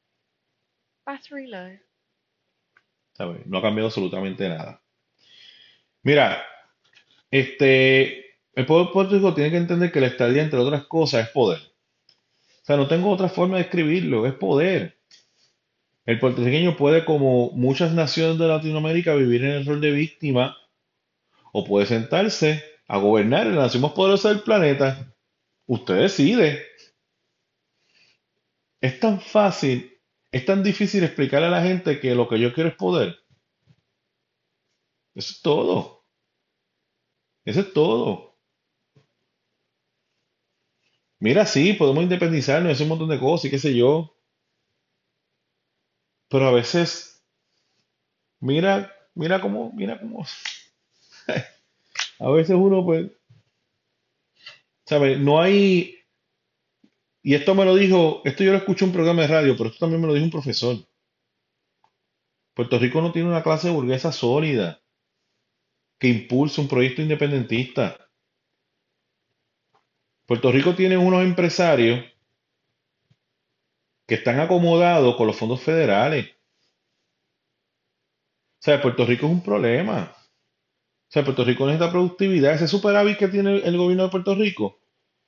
[1.05, 1.79] Battery low.
[3.15, 3.47] ¿sabes?
[3.47, 4.83] No ha cambiado absolutamente nada.
[6.03, 6.45] Mira,
[7.31, 11.27] este, el pueblo de Puerto Rico tiene que entender que la estadía, entre otras cosas,
[11.27, 11.61] es poder.
[11.61, 15.01] O sea, no tengo otra forma de escribirlo, es poder.
[16.05, 20.57] El puertorriqueño puede, como muchas naciones de Latinoamérica, vivir en el rol de víctima
[21.53, 25.15] o puede sentarse a gobernar la nación más poderosa del planeta.
[25.67, 26.67] Usted decide.
[28.81, 29.97] Es tan fácil,
[30.33, 33.17] es tan difícil explicarle a la gente que lo que yo quiero es poder.
[35.15, 36.05] Eso es todo.
[37.45, 38.37] Eso es todo.
[41.21, 44.17] Mira, sí, podemos independizarnos, hacer un montón de cosas y qué sé yo.
[46.33, 47.23] Pero a veces,
[48.41, 50.27] mira, mira cómo, mira cómo.
[52.19, 53.11] A veces uno, pues,
[54.87, 55.19] ¿sabe?
[55.19, 55.99] No hay,
[57.23, 59.69] y esto me lo dijo, esto yo lo escuché en un programa de radio, pero
[59.69, 60.77] esto también me lo dijo un profesor.
[62.55, 64.81] Puerto Rico no tiene una clase burguesa sólida
[65.99, 68.09] que impulse un proyecto independentista.
[70.25, 72.12] Puerto Rico tiene unos empresarios
[74.13, 76.27] que están acomodados con los fondos federales.
[78.61, 80.15] O sea, Puerto Rico es un problema.
[80.15, 82.53] O sea, Puerto Rico necesita productividad.
[82.55, 84.83] Ese superávit que tiene el gobierno de Puerto Rico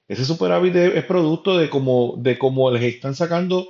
[0.08, 3.68] ese superávit es producto de cómo de cómo les están sacando,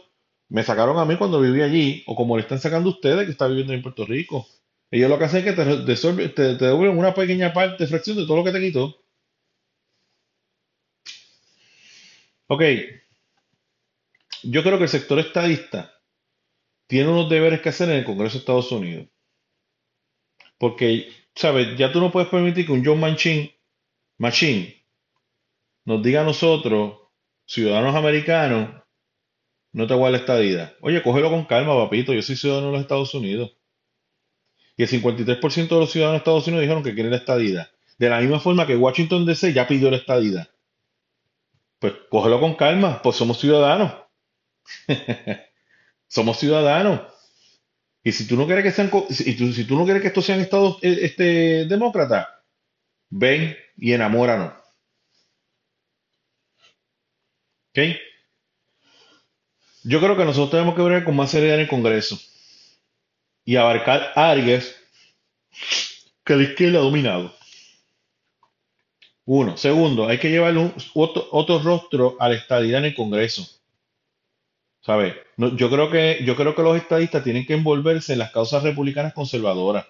[0.48, 3.32] me sacaron a mí cuando viví allí, o como le están sacando a ustedes que
[3.32, 4.46] están viviendo en Puerto Rico.
[4.90, 8.24] Ellos lo que hacen es que te, te, te devuelven una pequeña parte, fracción de
[8.26, 8.96] todo lo que te quitó.
[12.48, 12.62] Ok,
[14.44, 15.94] yo creo que el sector estadista
[16.86, 19.08] tiene unos deberes que hacer en el Congreso de Estados Unidos.
[20.58, 21.76] Porque, ¿sabes?
[21.76, 23.50] Ya tú no puedes permitir que un John Manchin,
[24.18, 24.84] Machine
[25.84, 26.98] nos diga a nosotros,
[27.46, 28.82] ciudadanos americanos,
[29.72, 30.74] no te guarda esta vida.
[30.80, 32.14] Oye, cógelo con calma, papito.
[32.14, 33.56] Yo soy ciudadano de los Estados Unidos.
[34.76, 37.70] Y el 53% de los ciudadanos de Estados Unidos dijeron que quieren la estadidad.
[37.98, 40.48] De la misma forma que Washington DC ya pidió la estadidad.
[41.78, 44.03] Pues cógelo con calma, pues somos ciudadanos.
[46.08, 47.02] Somos ciudadanos.
[48.04, 50.24] Y si tú no quieres que sean, si tú, si tú no quieres que estos
[50.26, 52.28] sean estados eh, este, demócratas,
[53.10, 54.54] ven y enamóranos.
[57.72, 57.78] ¿Ok?
[59.84, 62.18] Yo creo que nosotros tenemos que ver con más seriedad en el Congreso
[63.46, 64.74] y abarcar áreas
[66.24, 67.32] que la izquierda ha dominado.
[69.26, 69.58] Uno.
[69.58, 73.46] Segundo, hay que llevar un- otro, otro rostro a la estadidad en el Congreso.
[74.84, 75.14] ¿Sabes?
[75.38, 78.62] No, yo creo que, yo creo que los estadistas tienen que envolverse en las causas
[78.62, 79.86] republicanas conservadoras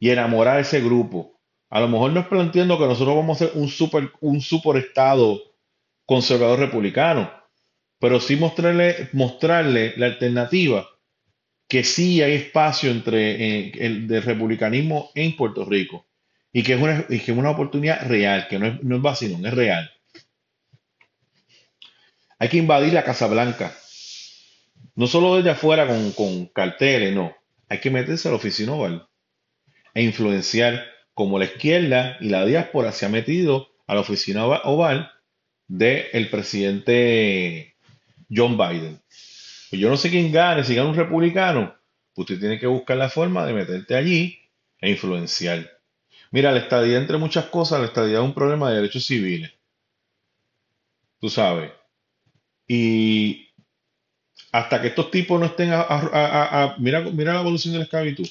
[0.00, 1.40] y enamorar a ese grupo.
[1.70, 4.76] A lo mejor no es planteando que nosotros vamos a ser un super, un super
[4.78, 5.40] estado
[6.04, 7.30] conservador republicano,
[8.00, 10.88] pero sí mostrarle, mostrarle la alternativa
[11.68, 16.08] que sí hay espacio entre eh, el del republicanismo en Puerto Rico
[16.52, 19.02] y que es una, y que es una oportunidad real, que no es, no es
[19.02, 19.88] vacilón, es real.
[22.40, 23.72] Hay que invadir la Casa Blanca,
[24.94, 27.34] no solo desde afuera con, con carteles, no.
[27.68, 29.08] Hay que meterse a la oficina oval
[29.94, 34.62] e influenciar como la izquierda y la diáspora se ha metido a la oficina ova-
[34.64, 35.10] oval
[35.68, 37.76] del presidente
[38.30, 39.00] John Biden.
[39.70, 41.74] Pues yo no sé quién gane, si gana un republicano,
[42.16, 44.38] usted tiene que buscar la forma de meterte allí
[44.80, 45.70] e influenciar.
[46.32, 49.52] Mira, la estadía, entre muchas cosas, la estadía es un problema de derechos civiles,
[51.20, 51.70] tú sabes.
[52.72, 53.48] Y
[54.52, 58.28] hasta que estos tipos no estén a, mira, mira la evolución de la esclavitud.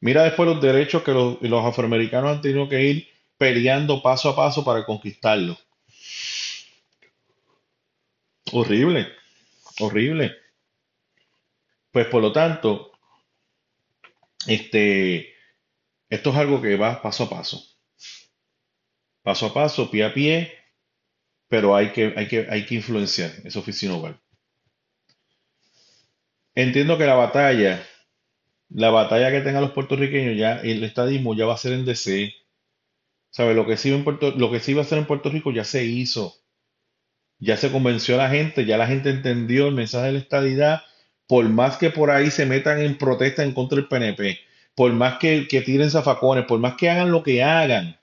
[0.00, 4.36] Mira después los derechos que los, los afroamericanos han tenido que ir peleando paso a
[4.36, 5.56] paso para conquistarlos.
[8.52, 9.08] Horrible,
[9.80, 10.36] horrible.
[11.90, 12.92] Pues por lo tanto,
[14.46, 15.34] este,
[16.10, 17.64] esto es algo que va paso a paso,
[19.22, 20.61] paso a paso, pie a pie,
[21.52, 24.18] pero hay que, hay que, hay que influenciar esa oficina oval.
[26.54, 27.86] Entiendo que la batalla,
[28.70, 32.32] la batalla que tengan los puertorriqueños ya, el estadismo ya va a ser en DC.
[33.36, 35.84] Lo que sí en Puerto, lo que va a ser en Puerto Rico ya se
[35.84, 36.34] hizo.
[37.38, 40.80] Ya se convenció a la gente, ya la gente entendió el mensaje de la estadidad,
[41.26, 44.40] por más que por ahí se metan en protesta en contra del PNP,
[44.74, 48.00] por más que, tiren zafacones, por más que hagan lo que hagan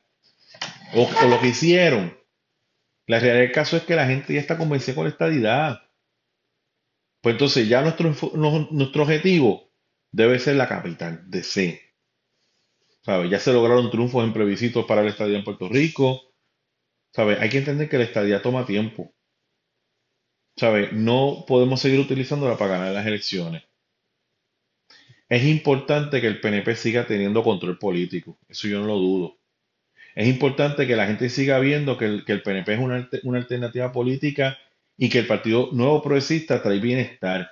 [0.93, 2.18] o lo que hicieron,
[3.09, 5.81] la realidad del caso es que la gente ya está convencida con la estadidad.
[7.21, 8.13] Pues entonces ya nuestro,
[8.69, 9.71] nuestro objetivo
[10.11, 11.81] debe ser la capital, DC.
[13.01, 13.27] ¿Sabe?
[13.27, 16.21] Ya se lograron triunfos en plebiscitos para la estadía en Puerto Rico.
[17.11, 17.39] ¿Sabe?
[17.39, 19.11] Hay que entender que la estadía toma tiempo.
[20.55, 20.91] ¿Sabe?
[20.91, 23.63] No podemos seguir utilizándola para ganar las elecciones.
[25.27, 28.37] Es importante que el PNP siga teniendo control político.
[28.47, 29.38] Eso yo no lo dudo.
[30.15, 33.37] Es importante que la gente siga viendo que el, que el PNP es una, una
[33.37, 34.57] alternativa política
[34.97, 37.49] y que el Partido Nuevo Progresista trae bienestar.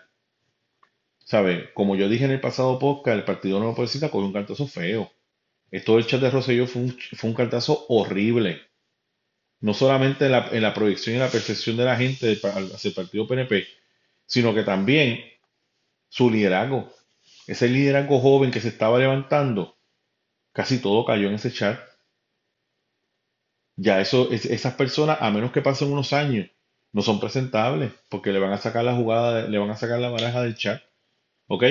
[1.20, 1.74] ¿Sabe?
[1.74, 5.12] Como yo dije en el pasado podcast, el Partido Nuevo Progresista cogió un cartazo feo.
[5.72, 8.62] Esto del chat de Rosselló fue un, fue un cartazo horrible.
[9.60, 12.96] No solamente en la, en la proyección y la percepción de la gente hacia el
[12.96, 13.66] partido PNP,
[14.26, 15.20] sino que también
[16.10, 16.94] su liderazgo.
[17.48, 19.78] Ese liderazgo joven que se estaba levantando,
[20.52, 21.80] casi todo cayó en ese chat.
[23.78, 26.50] Ya eso, es- esas personas, a menos que pasen unos años,
[26.94, 30.10] no son presentables, porque le van a sacar la jugada, le van a sacar la
[30.10, 30.82] baraja del chat.
[31.48, 31.64] ¿Ok?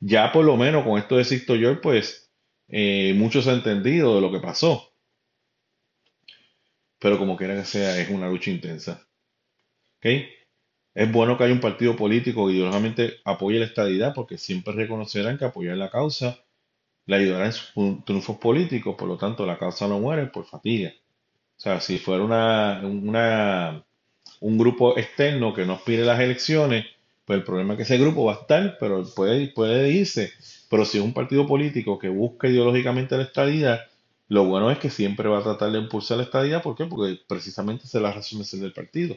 [0.00, 2.32] Ya por lo menos con esto de Sixto George, pues
[2.68, 4.92] eh, mucho se ha entendido de lo que pasó.
[7.00, 9.06] Pero como quiera que sea, es una lucha intensa.
[9.98, 10.06] ¿Ok?
[10.94, 15.38] Es bueno que haya un partido político que ideológicamente apoye la estadidad, porque siempre reconocerán
[15.38, 16.38] que apoyar la causa
[17.06, 20.92] le ayudará en sus triunfos políticos, por lo tanto la causa no muere por fatiga.
[21.62, 22.80] Sea, si fuera una,
[24.40, 26.86] un grupo externo que no aspire a las elecciones,
[27.24, 30.32] pues el problema es que ese grupo va a estar, pero puede, puede irse.
[30.68, 33.80] Pero si es un partido político que busca ideológicamente la estadidad,
[34.26, 36.62] lo bueno es que siempre va a tratar de impulsar la estadidad.
[36.64, 36.86] ¿Por qué?
[36.86, 39.14] Porque precisamente es la razón de ser del partido.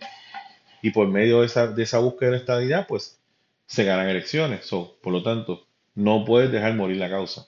[0.84, 3.20] Y por medio de esa, de esa búsqueda de la estadidad, pues
[3.66, 4.70] se ganan elecciones.
[4.70, 5.66] Por lo tanto,
[5.96, 7.48] No puedes dejar morir la causa.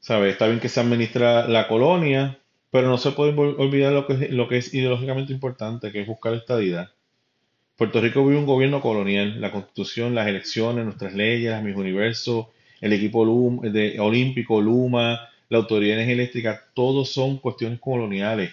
[0.00, 0.32] ¿Sabes?
[0.32, 2.38] Está bien que se administra la colonia,
[2.70, 6.06] pero no se puede olvidar lo que es, lo que es ideológicamente importante, que es
[6.06, 6.90] buscar estabilidad.
[7.76, 12.50] Puerto Rico vive un gobierno colonial, la constitución, las elecciones, nuestras leyes, las Miss Universo,
[12.80, 13.24] el equipo
[13.62, 18.52] de, olímpico, Luma, la autoridad de energía eléctrica, todos son cuestiones coloniales.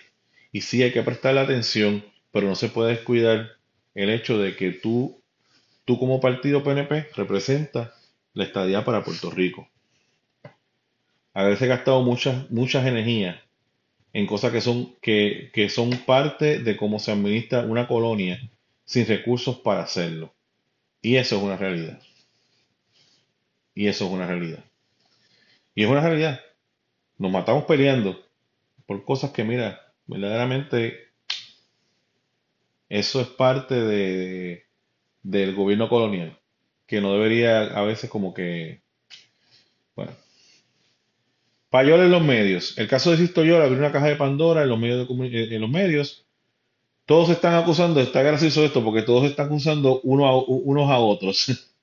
[0.52, 3.52] Y sí hay que prestarle atención, pero no se puede descuidar
[3.96, 5.22] el hecho de que tú,
[5.86, 7.92] tú como partido PNP representas
[8.34, 9.68] la estadía para Puerto Rico.
[11.38, 13.38] Haberse gastado muchas, muchas energías
[14.12, 18.40] en cosas que son, que, que son parte de cómo se administra una colonia
[18.86, 20.34] sin recursos para hacerlo.
[21.00, 22.02] Y eso es una realidad.
[23.76, 24.66] Y eso es una realidad.
[25.76, 26.42] Y es una realidad.
[27.20, 28.20] Nos matamos peleando
[28.88, 31.12] por cosas que, mira, verdaderamente
[32.90, 34.66] eso es parte de,
[35.22, 36.40] del gobierno colonial,
[36.88, 38.82] que no debería a veces como que,
[39.96, 40.14] bueno,
[41.70, 42.78] payola en los medios.
[42.78, 45.52] El caso de Sisto Yola abrió una caja de Pandora en los medios de comuni-
[45.52, 46.26] en los medios.
[47.06, 51.46] Todos están acusando, está gracioso esto, porque todos están acusando uno a- unos a otros.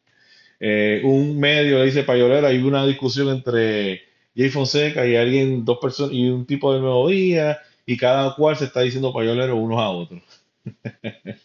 [0.67, 4.03] Eh, un medio le dice payolera, hay una discusión entre
[4.35, 8.57] Jay Fonseca y alguien, dos personas, y un tipo del Nuevo Día, y cada cual
[8.57, 10.23] se está diciendo payolero unos a otros.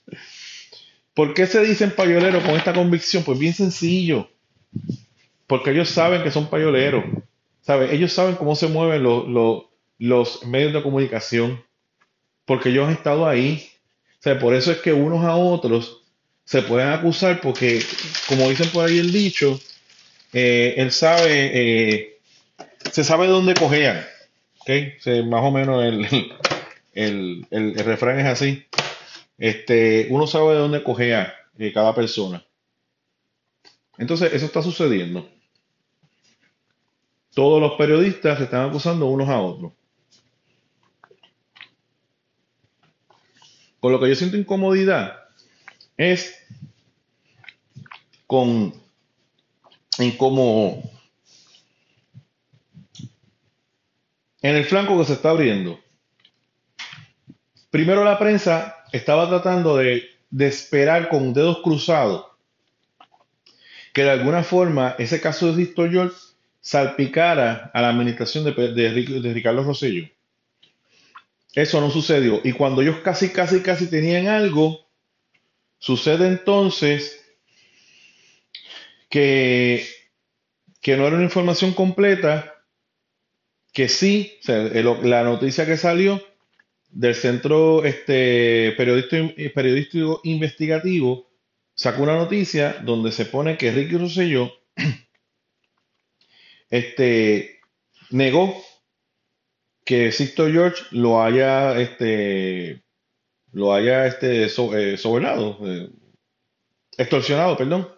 [1.14, 3.24] ¿Por qué se dicen payoleros con esta convicción?
[3.24, 4.30] Pues bien sencillo,
[5.48, 7.04] porque ellos saben que son payoleros,
[7.92, 11.64] Ellos saben cómo se mueven los, medios de comunicación,
[12.46, 13.70] porque ellos han estado ahí.
[14.26, 16.02] O por eso es que unos a otros
[16.44, 17.82] se pueden acusar, porque,
[18.28, 19.60] como dicen por ahí el dicho,
[20.34, 22.20] eh, él sabe, eh,
[22.92, 24.06] se sabe dónde cojean,
[24.60, 24.70] ¿ok?
[25.06, 25.84] O más o menos
[26.94, 27.46] el
[27.86, 28.66] refrán es así.
[29.40, 32.46] Este, uno sabe de dónde cojea eh, cada persona.
[33.98, 35.28] Entonces, eso está sucediendo.
[37.34, 39.74] Todos los periodistas se están acusando unos a otros.
[43.80, 45.20] Con lo que yo siento incomodidad
[45.96, 46.36] es
[48.28, 48.74] con
[49.98, 50.84] en cómo
[54.42, 55.80] en el flanco que se está abriendo.
[57.70, 62.26] Primero la prensa estaba tratando de, de esperar con dedos cruzados
[63.94, 66.16] que de alguna forma ese caso de George
[66.62, 68.92] salpicara a la administración de, de
[69.22, 70.08] de Ricardo Rosselló.
[71.54, 72.42] Eso no sucedió.
[72.44, 74.88] Y cuando ellos casi, casi, casi tenían algo,
[75.80, 77.26] sucede entonces
[79.10, 79.86] que,
[80.82, 82.56] que no era una información completa,
[83.74, 86.22] que sí, la noticia que salió
[86.90, 91.30] del centro este, periodístico, periodístico investigativo
[91.76, 94.52] sacó una noticia donde se pone que Ricky Rosselló
[96.70, 97.60] este,
[98.12, 98.64] negó
[99.86, 102.84] que Sisto George lo haya este,
[103.54, 105.90] lo haya este, so- eh, sobornado, eh,
[106.98, 107.90] extorsionado, perdón.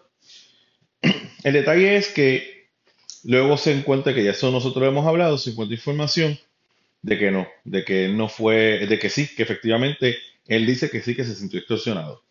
[1.44, 2.70] El detalle es que
[3.24, 6.38] luego se encuentra que ya eso nosotros hemos hablado, se encuentra información
[7.02, 10.16] de que no, de que no fue, de que sí, que efectivamente
[10.46, 12.22] él dice que sí que se sintió extorsionado.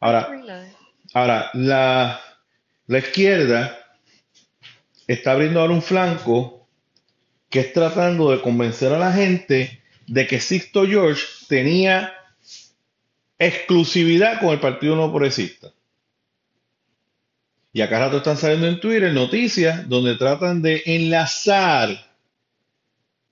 [0.00, 0.28] Ahora,
[1.14, 2.20] ahora la,
[2.86, 3.87] la izquierda
[5.08, 6.68] está abriendo ahora un flanco
[7.48, 12.14] que es tratando de convencer a la gente de que Sixto George tenía
[13.38, 15.72] exclusividad con el Partido No Progresista.
[17.72, 22.06] Y acá rato están saliendo en Twitter noticias donde tratan de enlazar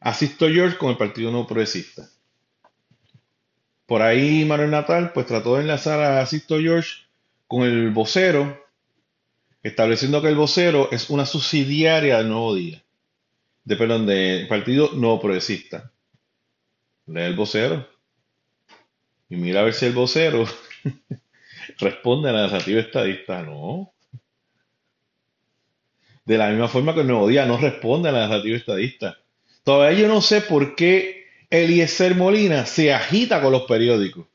[0.01, 2.09] a Sixto George con el Partido No Progresista.
[3.87, 6.91] Por ahí Manuel Natal pues trató de enlazar a Sixto George
[7.47, 8.66] con el vocero,
[9.63, 12.83] estableciendo que el vocero es una subsidiaria del Nuevo Día,
[13.65, 15.93] de perdón, del Partido No Progresista.
[17.07, 17.87] Lee el vocero
[19.29, 20.47] y mira a ver si el vocero
[21.79, 23.43] responde a la narrativa estadista.
[23.43, 23.93] No.
[26.25, 29.19] De la misma forma que el Nuevo Día no responde a la narrativa estadista.
[29.63, 34.27] Todavía yo no sé por qué Eliezer Molina se agita con los periódicos.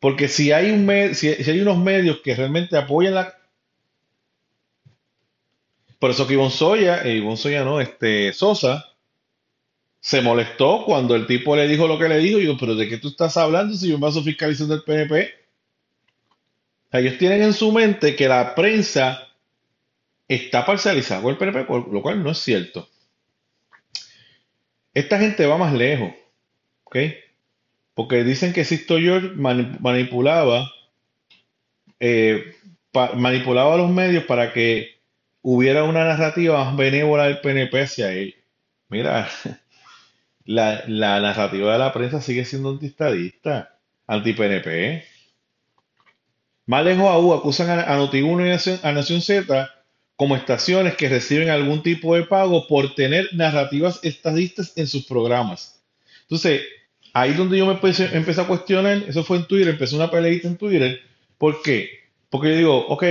[0.00, 3.38] Porque si hay, un si hay unos medios que realmente apoyan la...
[6.02, 8.92] Por eso que Ivonne Soya, eh, Ivonne Soya no, este, Sosa,
[10.00, 12.40] se molestó cuando el tipo le dijo lo que le dijo.
[12.40, 15.30] Y yo, pero ¿de qué tú estás hablando si yo me paso fiscalizando el PNP?
[16.90, 19.28] Ellos tienen en su mente que la prensa
[20.26, 22.88] está parcializada con el PNP, lo cual no es cierto.
[24.94, 26.10] Esta gente va más lejos,
[26.82, 26.96] ¿ok?
[27.94, 30.68] Porque dicen que Sisto George mani- manipulaba
[32.00, 32.56] eh,
[33.14, 35.00] manipulaba a los medios para que
[35.42, 38.34] hubiera una narrativa más benévola del PNP hacia él.
[38.88, 39.28] Mira,
[40.44, 45.04] la, la narrativa de la prensa sigue siendo antistadista, anti-PNP.
[46.66, 49.70] Más lejos aún, acusan a, a Noti1 y a Nación, Z
[50.16, 55.82] como estaciones que reciben algún tipo de pago por tener narrativas estadistas en sus programas.
[56.22, 56.62] Entonces,
[57.12, 60.10] ahí es donde yo me empecé, empecé a cuestionar, eso fue en Twitter, empecé una
[60.10, 61.00] peleita en Twitter.
[61.38, 62.01] ¿Por qué?
[62.32, 63.02] Porque yo digo, ok,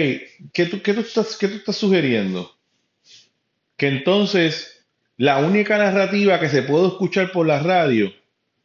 [0.51, 2.51] ¿qué tú, qué tú estás, qué tú estás sugiriendo?
[3.77, 4.83] Que entonces
[5.17, 8.11] la única narrativa que se puede escuchar por la radio,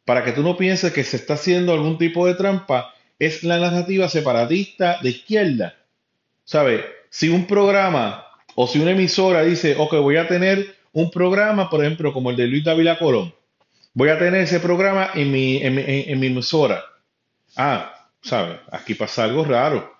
[0.03, 3.59] para que tú no pienses que se está haciendo algún tipo de trampa, es la
[3.59, 5.75] narrativa separatista de izquierda.
[6.43, 6.83] ¿Sabe?
[7.11, 11.83] Si un programa o si una emisora dice, ok, voy a tener un programa, por
[11.85, 13.31] ejemplo, como el de Luis Dávila Colón,
[13.93, 16.83] voy a tener ese programa en mi, en en- mi emisora.
[17.55, 18.59] Ah, ¿sabe?
[18.71, 19.96] Aquí pasa algo raro,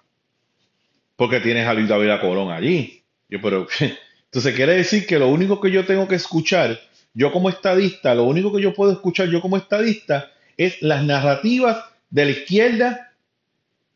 [1.18, 3.04] porque tienes a Luis Dávila Colón allí.
[3.28, 3.68] Yo, pero,
[4.26, 6.80] entonces quiere decir que lo único que yo tengo que escuchar,
[7.14, 11.84] yo como estadista, lo único que yo puedo escuchar yo como estadista es las narrativas
[12.10, 13.14] de la izquierda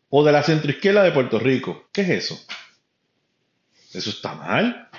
[0.10, 1.88] o de la centroizquierda de Puerto Rico.
[1.94, 2.46] ¿Qué es eso?
[3.94, 4.90] Eso está mal.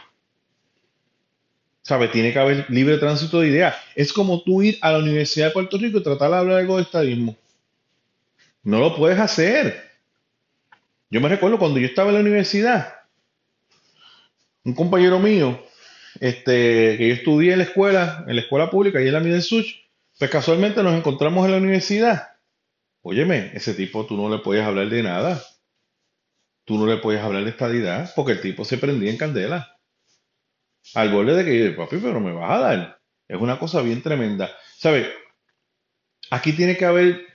[1.82, 2.08] ¿Sabe?
[2.08, 3.74] Tiene que haber libre tránsito de ideas.
[3.96, 6.76] Es como tú ir a la Universidad de Puerto Rico y tratar de hablar algo
[6.76, 7.36] de estadismo.
[8.62, 9.91] No lo puedes hacer.
[11.12, 12.94] Yo me recuerdo cuando yo estaba en la universidad,
[14.64, 15.62] un compañero mío,
[16.20, 19.42] este, que yo estudié en la escuela, en la escuela pública y en la Miden
[19.42, 19.66] Such,
[20.18, 22.30] pues casualmente nos encontramos en la universidad.
[23.02, 25.44] Óyeme, ese tipo tú no le puedes hablar de nada.
[26.64, 29.78] Tú no le puedes hablar de estadidad porque el tipo se prendía en candela.
[30.94, 33.00] Al borde de que, papi, pero me vas a dar.
[33.28, 34.50] Es una cosa bien tremenda.
[34.78, 35.08] ¿Sabes?
[36.30, 37.26] Aquí tiene que haber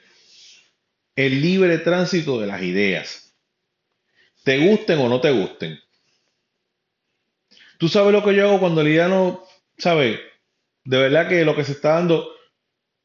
[1.16, 3.27] el libre tránsito de las ideas.
[4.48, 5.78] Te gusten o no te gusten.
[7.78, 9.44] Tú sabes lo que yo hago cuando el idea no,
[9.78, 10.22] ¿sabes?
[10.86, 12.30] De verdad que lo que se está dando,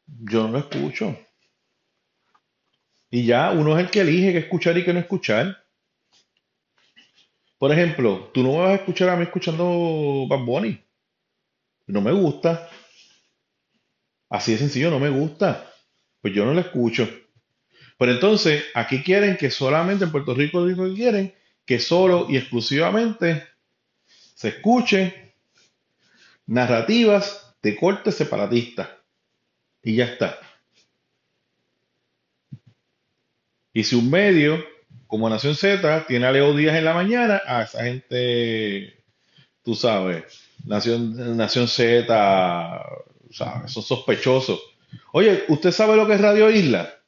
[0.06, 1.18] yo no lo escucho.
[3.10, 5.64] Y ya uno es el que elige qué escuchar y qué no escuchar.
[7.58, 10.80] Por ejemplo, tú no me vas a escuchar a mí escuchando Bad Bunny.
[11.88, 12.70] No me gusta.
[14.30, 15.74] Así de sencillo, no me gusta.
[16.20, 17.08] Pues yo no lo escucho.
[18.02, 21.32] Pero entonces, aquí quieren que solamente en Puerto Rico que quieren,
[21.64, 23.46] que solo y exclusivamente
[24.34, 25.34] se escuche
[26.46, 28.98] narrativas de corte separatista.
[29.84, 30.36] Y ya está.
[33.72, 34.64] Y si un medio
[35.06, 39.00] como Nación Z tiene a Leo Díaz en la mañana, a esa gente,
[39.62, 40.24] tú sabes,
[40.64, 42.84] Nación, Nación Z,
[43.30, 43.70] ¿sabes?
[43.70, 44.60] son sospechosos.
[45.12, 46.98] Oye, ¿usted sabe lo que es Radio Isla?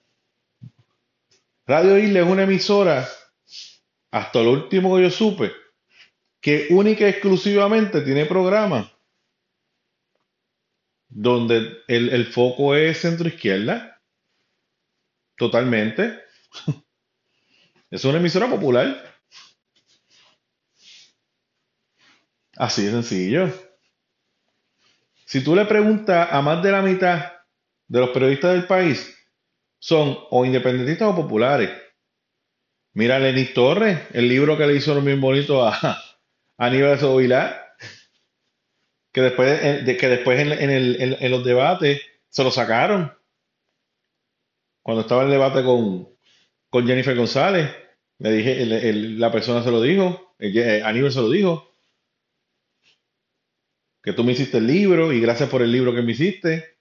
[1.67, 3.09] Radio Isla es una emisora,
[4.11, 5.53] hasta lo último que yo supe,
[6.41, 8.91] que única y exclusivamente tiene programas
[11.09, 14.03] donde el, el foco es centro izquierda,
[15.37, 16.21] totalmente.
[17.91, 19.15] Es una emisora popular.
[22.57, 23.53] Así de sencillo.
[25.25, 27.33] Si tú le preguntas a más de la mitad
[27.87, 29.17] de los periodistas del país,
[29.89, 31.71] son o independentistas o populares.
[32.95, 36.03] Mira a Lenis Torres, el libro que le hizo lo bien bonito a, a
[36.57, 37.75] Aníbal Sobilar,
[39.13, 43.13] que después, de, que después en, el- los debates se lo sacaron.
[44.83, 46.09] Cuando estaba en el debate con,
[46.71, 47.71] con Jennifer González,
[48.19, 50.35] le dije, la persona se lo dijo,
[50.85, 51.75] Aníbal se lo dijo,
[54.03, 56.79] que tú me hiciste el libro y gracias por el libro que me hiciste,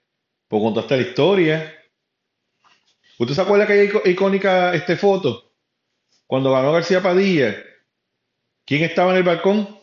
[0.47, 1.82] por contaste la historia.
[3.19, 5.51] ¿Usted se acuerda que hay icónica este foto?
[6.27, 7.55] Cuando ganó García Padilla,
[8.65, 9.79] ¿quién estaba en el balcón?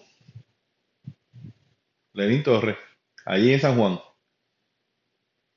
[2.12, 2.76] Lenín Torres,
[3.24, 4.01] allí en San Juan.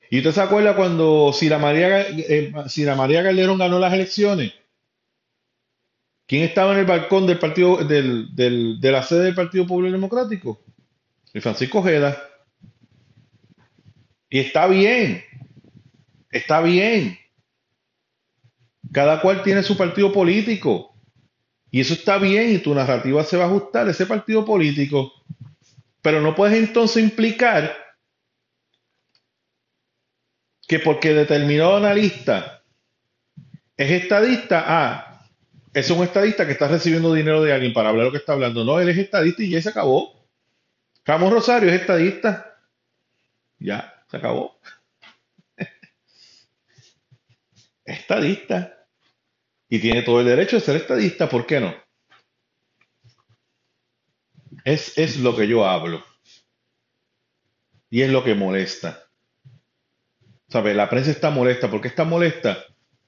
[0.09, 4.53] ¿Y usted se acuerda cuando Sila María, eh, Sila María Calderón ganó las elecciones?
[6.27, 10.61] ¿Quién estaba en el balcón del partido, del- de la sede del Partido Popular Democrático?
[11.33, 12.17] El Francisco Ojeda.
[14.29, 15.23] Y está bien,
[16.31, 17.17] está bien.
[18.91, 20.95] Cada cual tiene su partido político.
[21.71, 25.11] Y eso está bien y tu narrativa se va a ajustar a ese partido político.
[26.01, 27.75] Pero no puedes entonces implicar
[30.67, 32.63] que porque determinado analista
[33.75, 35.27] es estadista, ah,
[35.73, 38.63] es un estadista que está recibiendo dinero de alguien para hablar lo que está hablando.
[38.63, 40.27] No, él es estadista y ya se acabó.
[41.05, 42.59] Ramos Rosario es estadista.
[43.59, 44.59] Ya, se acabó.
[47.85, 48.87] Estadista.
[49.69, 51.73] y tiene todo el derecho de ser estadista, ¿por qué no?
[54.63, 56.03] Es, es lo que yo hablo.
[57.89, 59.03] Y es lo que molesta.
[60.47, 60.73] ¿Sabe?
[60.73, 61.69] La prensa está molesta.
[61.69, 62.63] ¿Por qué está molesta?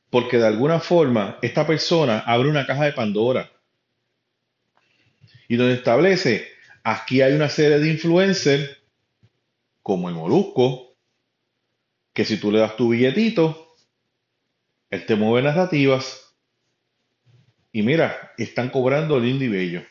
[0.09, 3.51] Porque de alguna forma esta persona abre una caja de Pandora.
[5.47, 6.47] Y donde establece,
[6.83, 8.77] aquí hay una serie de influencers,
[9.83, 10.95] como el Molusco,
[12.13, 13.64] que si tú le das tu billetito,
[14.95, 16.35] él te mueve narrativas.
[17.71, 19.83] Y mira, están cobrando lindo y bello.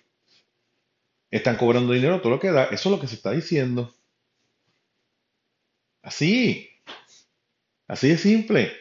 [1.31, 2.65] Están cobrando dinero todo lo que da.
[2.65, 3.95] Eso es lo que se está diciendo.
[6.03, 6.71] Así.
[7.87, 8.73] Así de simple.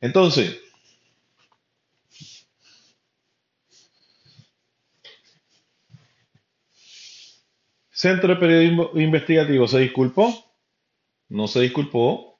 [0.00, 0.60] Entonces,
[7.90, 10.52] Centro de Periodismo Investigativo se disculpó.
[11.30, 12.33] No se disculpó.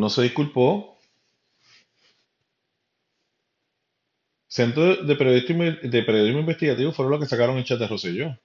[0.00, 0.98] No se disculpó.
[4.48, 8.36] Centro de Periodismo, de Periodismo Investigativo fueron los que sacaron el chat de Rosselló.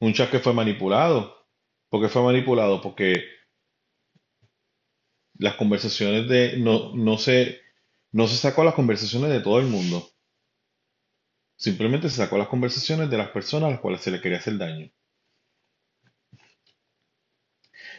[0.00, 1.46] Un chat que fue manipulado.
[1.88, 2.80] ¿Por qué fue manipulado?
[2.82, 3.24] Porque
[5.38, 6.58] las conversaciones de.
[6.58, 7.60] No, no, se,
[8.12, 10.08] no se sacó las conversaciones de todo el mundo.
[11.56, 14.58] Simplemente se sacó las conversaciones de las personas a las cuales se le quería hacer
[14.58, 14.90] daño.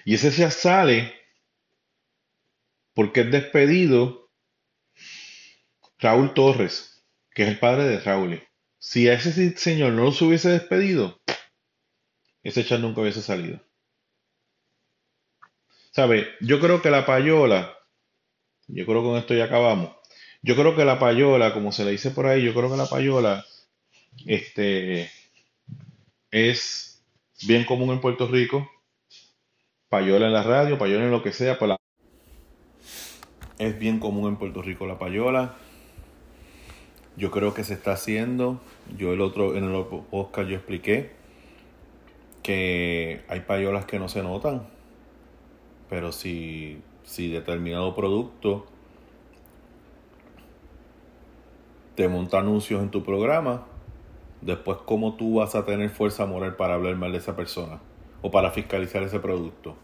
[0.05, 1.13] Y ese se sale
[2.93, 4.29] porque es despedido
[5.99, 8.41] Raúl Torres, que es el padre de Raúl.
[8.79, 11.21] Si a ese señor no se hubiese despedido,
[12.43, 13.59] ese chat nunca hubiese salido.
[15.91, 16.27] ¿Sabe?
[16.39, 17.77] Yo creo que la payola,
[18.67, 19.95] yo creo que con esto ya acabamos.
[20.41, 22.87] Yo creo que la payola, como se le dice por ahí, yo creo que la
[22.87, 23.45] payola
[24.25, 25.11] este,
[26.31, 27.03] es
[27.43, 28.69] bien común en Puerto Rico.
[29.91, 31.59] Payola en la radio, payola en lo que sea.
[31.59, 31.75] Pues
[33.59, 35.55] es bien común en Puerto Rico la payola.
[37.17, 38.61] Yo creo que se está haciendo.
[38.97, 41.11] Yo el otro, en el podcast yo expliqué
[42.41, 44.65] que hay payolas que no se notan.
[45.89, 48.67] Pero si, si determinado producto
[51.95, 53.65] te monta anuncios en tu programa,
[54.39, 57.81] después cómo tú vas a tener fuerza moral para hablar mal de esa persona
[58.21, 59.75] o para fiscalizar ese producto.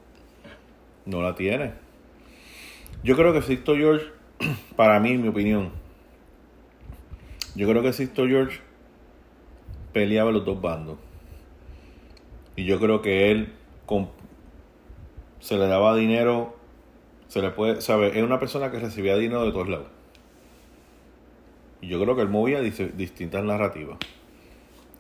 [1.05, 1.73] No la tiene.
[3.03, 4.05] Yo creo que Sisto George,
[4.75, 5.71] para mí, en mi opinión,
[7.55, 8.59] yo creo que Sisto George
[9.93, 10.97] peleaba los dos bandos.
[12.55, 13.53] Y yo creo que él
[15.39, 16.55] se le daba dinero,
[17.27, 19.88] se le puede, sabe, es una persona que recibía dinero de todos lados.
[21.81, 23.97] Y yo creo que él movía distintas narrativas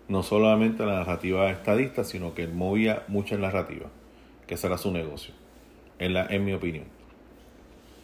[0.09, 3.89] no solamente la narrativa estadista, sino que movía muchas narrativas,
[4.45, 5.33] que será su negocio,
[5.99, 6.85] en, la, en mi opinión.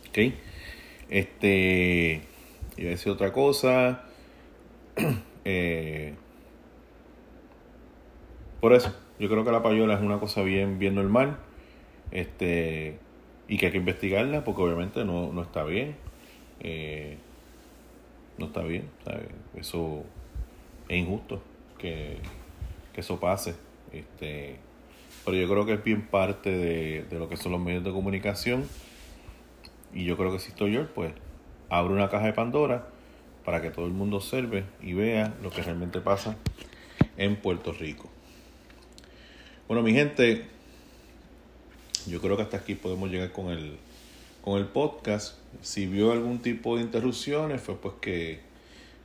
[0.09, 0.33] ¿Ok?
[1.09, 2.21] Este,
[2.77, 4.03] iba a decir otra cosa.
[5.45, 6.13] Eh,
[8.61, 11.35] por eso, yo creo que la payola es una cosa bien, bien normal.
[12.11, 12.97] Este,
[13.49, 15.97] y que hay que investigarla porque obviamente no, está bien.
[16.61, 17.17] Eh,
[18.37, 18.89] no está bien,
[19.57, 20.05] Eso
[20.87, 21.41] es injusto
[21.83, 22.17] que,
[22.95, 23.55] eso pase.
[23.91, 24.57] Este,
[25.25, 28.65] pero yo creo que es bien parte de, lo que son los medios de comunicación.
[29.93, 31.13] Y yo creo que si estoy yo, pues
[31.69, 32.87] abre una caja de Pandora
[33.45, 36.37] para que todo el mundo observe y vea lo que realmente pasa
[37.17, 38.09] en Puerto Rico.
[39.67, 40.45] Bueno, mi gente,
[42.07, 43.77] yo creo que hasta aquí podemos llegar con el,
[44.41, 45.37] con el podcast.
[45.61, 48.52] Si vio algún tipo de interrupciones, fue pues que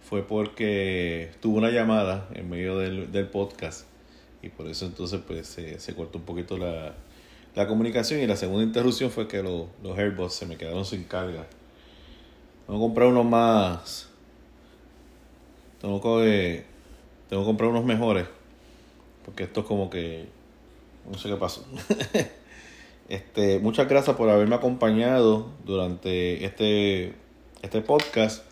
[0.08, 3.84] fue porque tuvo una llamada en medio del, del podcast
[4.40, 6.94] y por eso entonces pues se, se cortó un poquito la,
[7.54, 11.46] la, comunicación y la segunda interrupción fue que los AirBots se me quedaron sin carga.
[12.66, 14.08] Tengo que comprar unos más.
[15.78, 16.64] Tengo que,
[17.28, 18.26] tengo que comprar unos mejores.
[19.26, 20.26] Porque esto es como que...
[21.10, 21.66] No sé qué pasó.
[23.08, 27.14] este, muchas gracias por haberme acompañado durante este,
[27.62, 28.47] este podcast.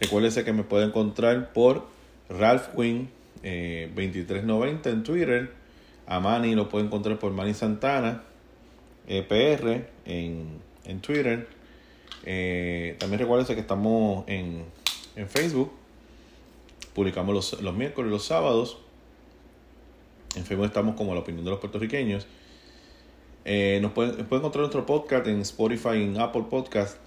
[0.00, 1.86] Recuérdese que me puede encontrar por
[2.28, 3.10] Ralph Quinn
[3.42, 5.52] 2390 eh, en Twitter.
[6.06, 8.22] A Manny lo puede encontrar por Manny Santana
[9.06, 11.48] EPR en, en Twitter.
[12.24, 14.64] Eh, también recuérdese que estamos en,
[15.16, 15.72] en Facebook.
[16.94, 18.78] Publicamos los, los miércoles y los sábados.
[20.36, 22.26] En Facebook estamos como la opinión de los puertorriqueños.
[23.44, 26.98] Eh, nos pueden, pueden encontrar nuestro podcast en Spotify en Apple Podcast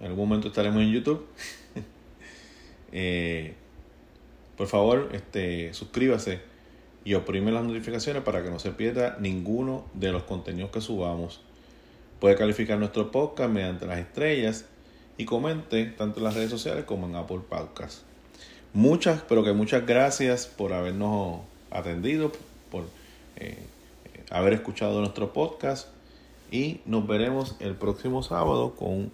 [0.00, 1.26] en algún momento estaremos en YouTube.
[2.92, 3.54] Eh,
[4.56, 6.40] por favor, este, suscríbase
[7.04, 11.40] y oprime las notificaciones para que no se pierda ninguno de los contenidos que subamos.
[12.18, 14.66] Puede calificar nuestro podcast mediante las estrellas
[15.16, 18.02] y comente tanto en las redes sociales como en Apple Podcasts.
[18.72, 21.40] Muchas, pero que muchas gracias por habernos
[21.70, 22.32] atendido,
[22.70, 22.84] por
[23.36, 23.56] eh,
[24.30, 25.88] haber escuchado nuestro podcast
[26.50, 29.10] y nos veremos el próximo sábado con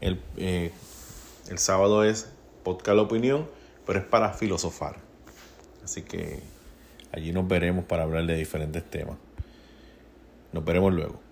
[0.00, 0.72] el, eh,
[1.48, 2.30] el sábado es
[2.62, 3.48] podcast La Opinión,
[3.86, 4.96] pero es para filosofar.
[5.84, 6.40] Así que
[7.12, 9.16] allí nos veremos para hablar de diferentes temas.
[10.52, 11.27] Nos veremos luego.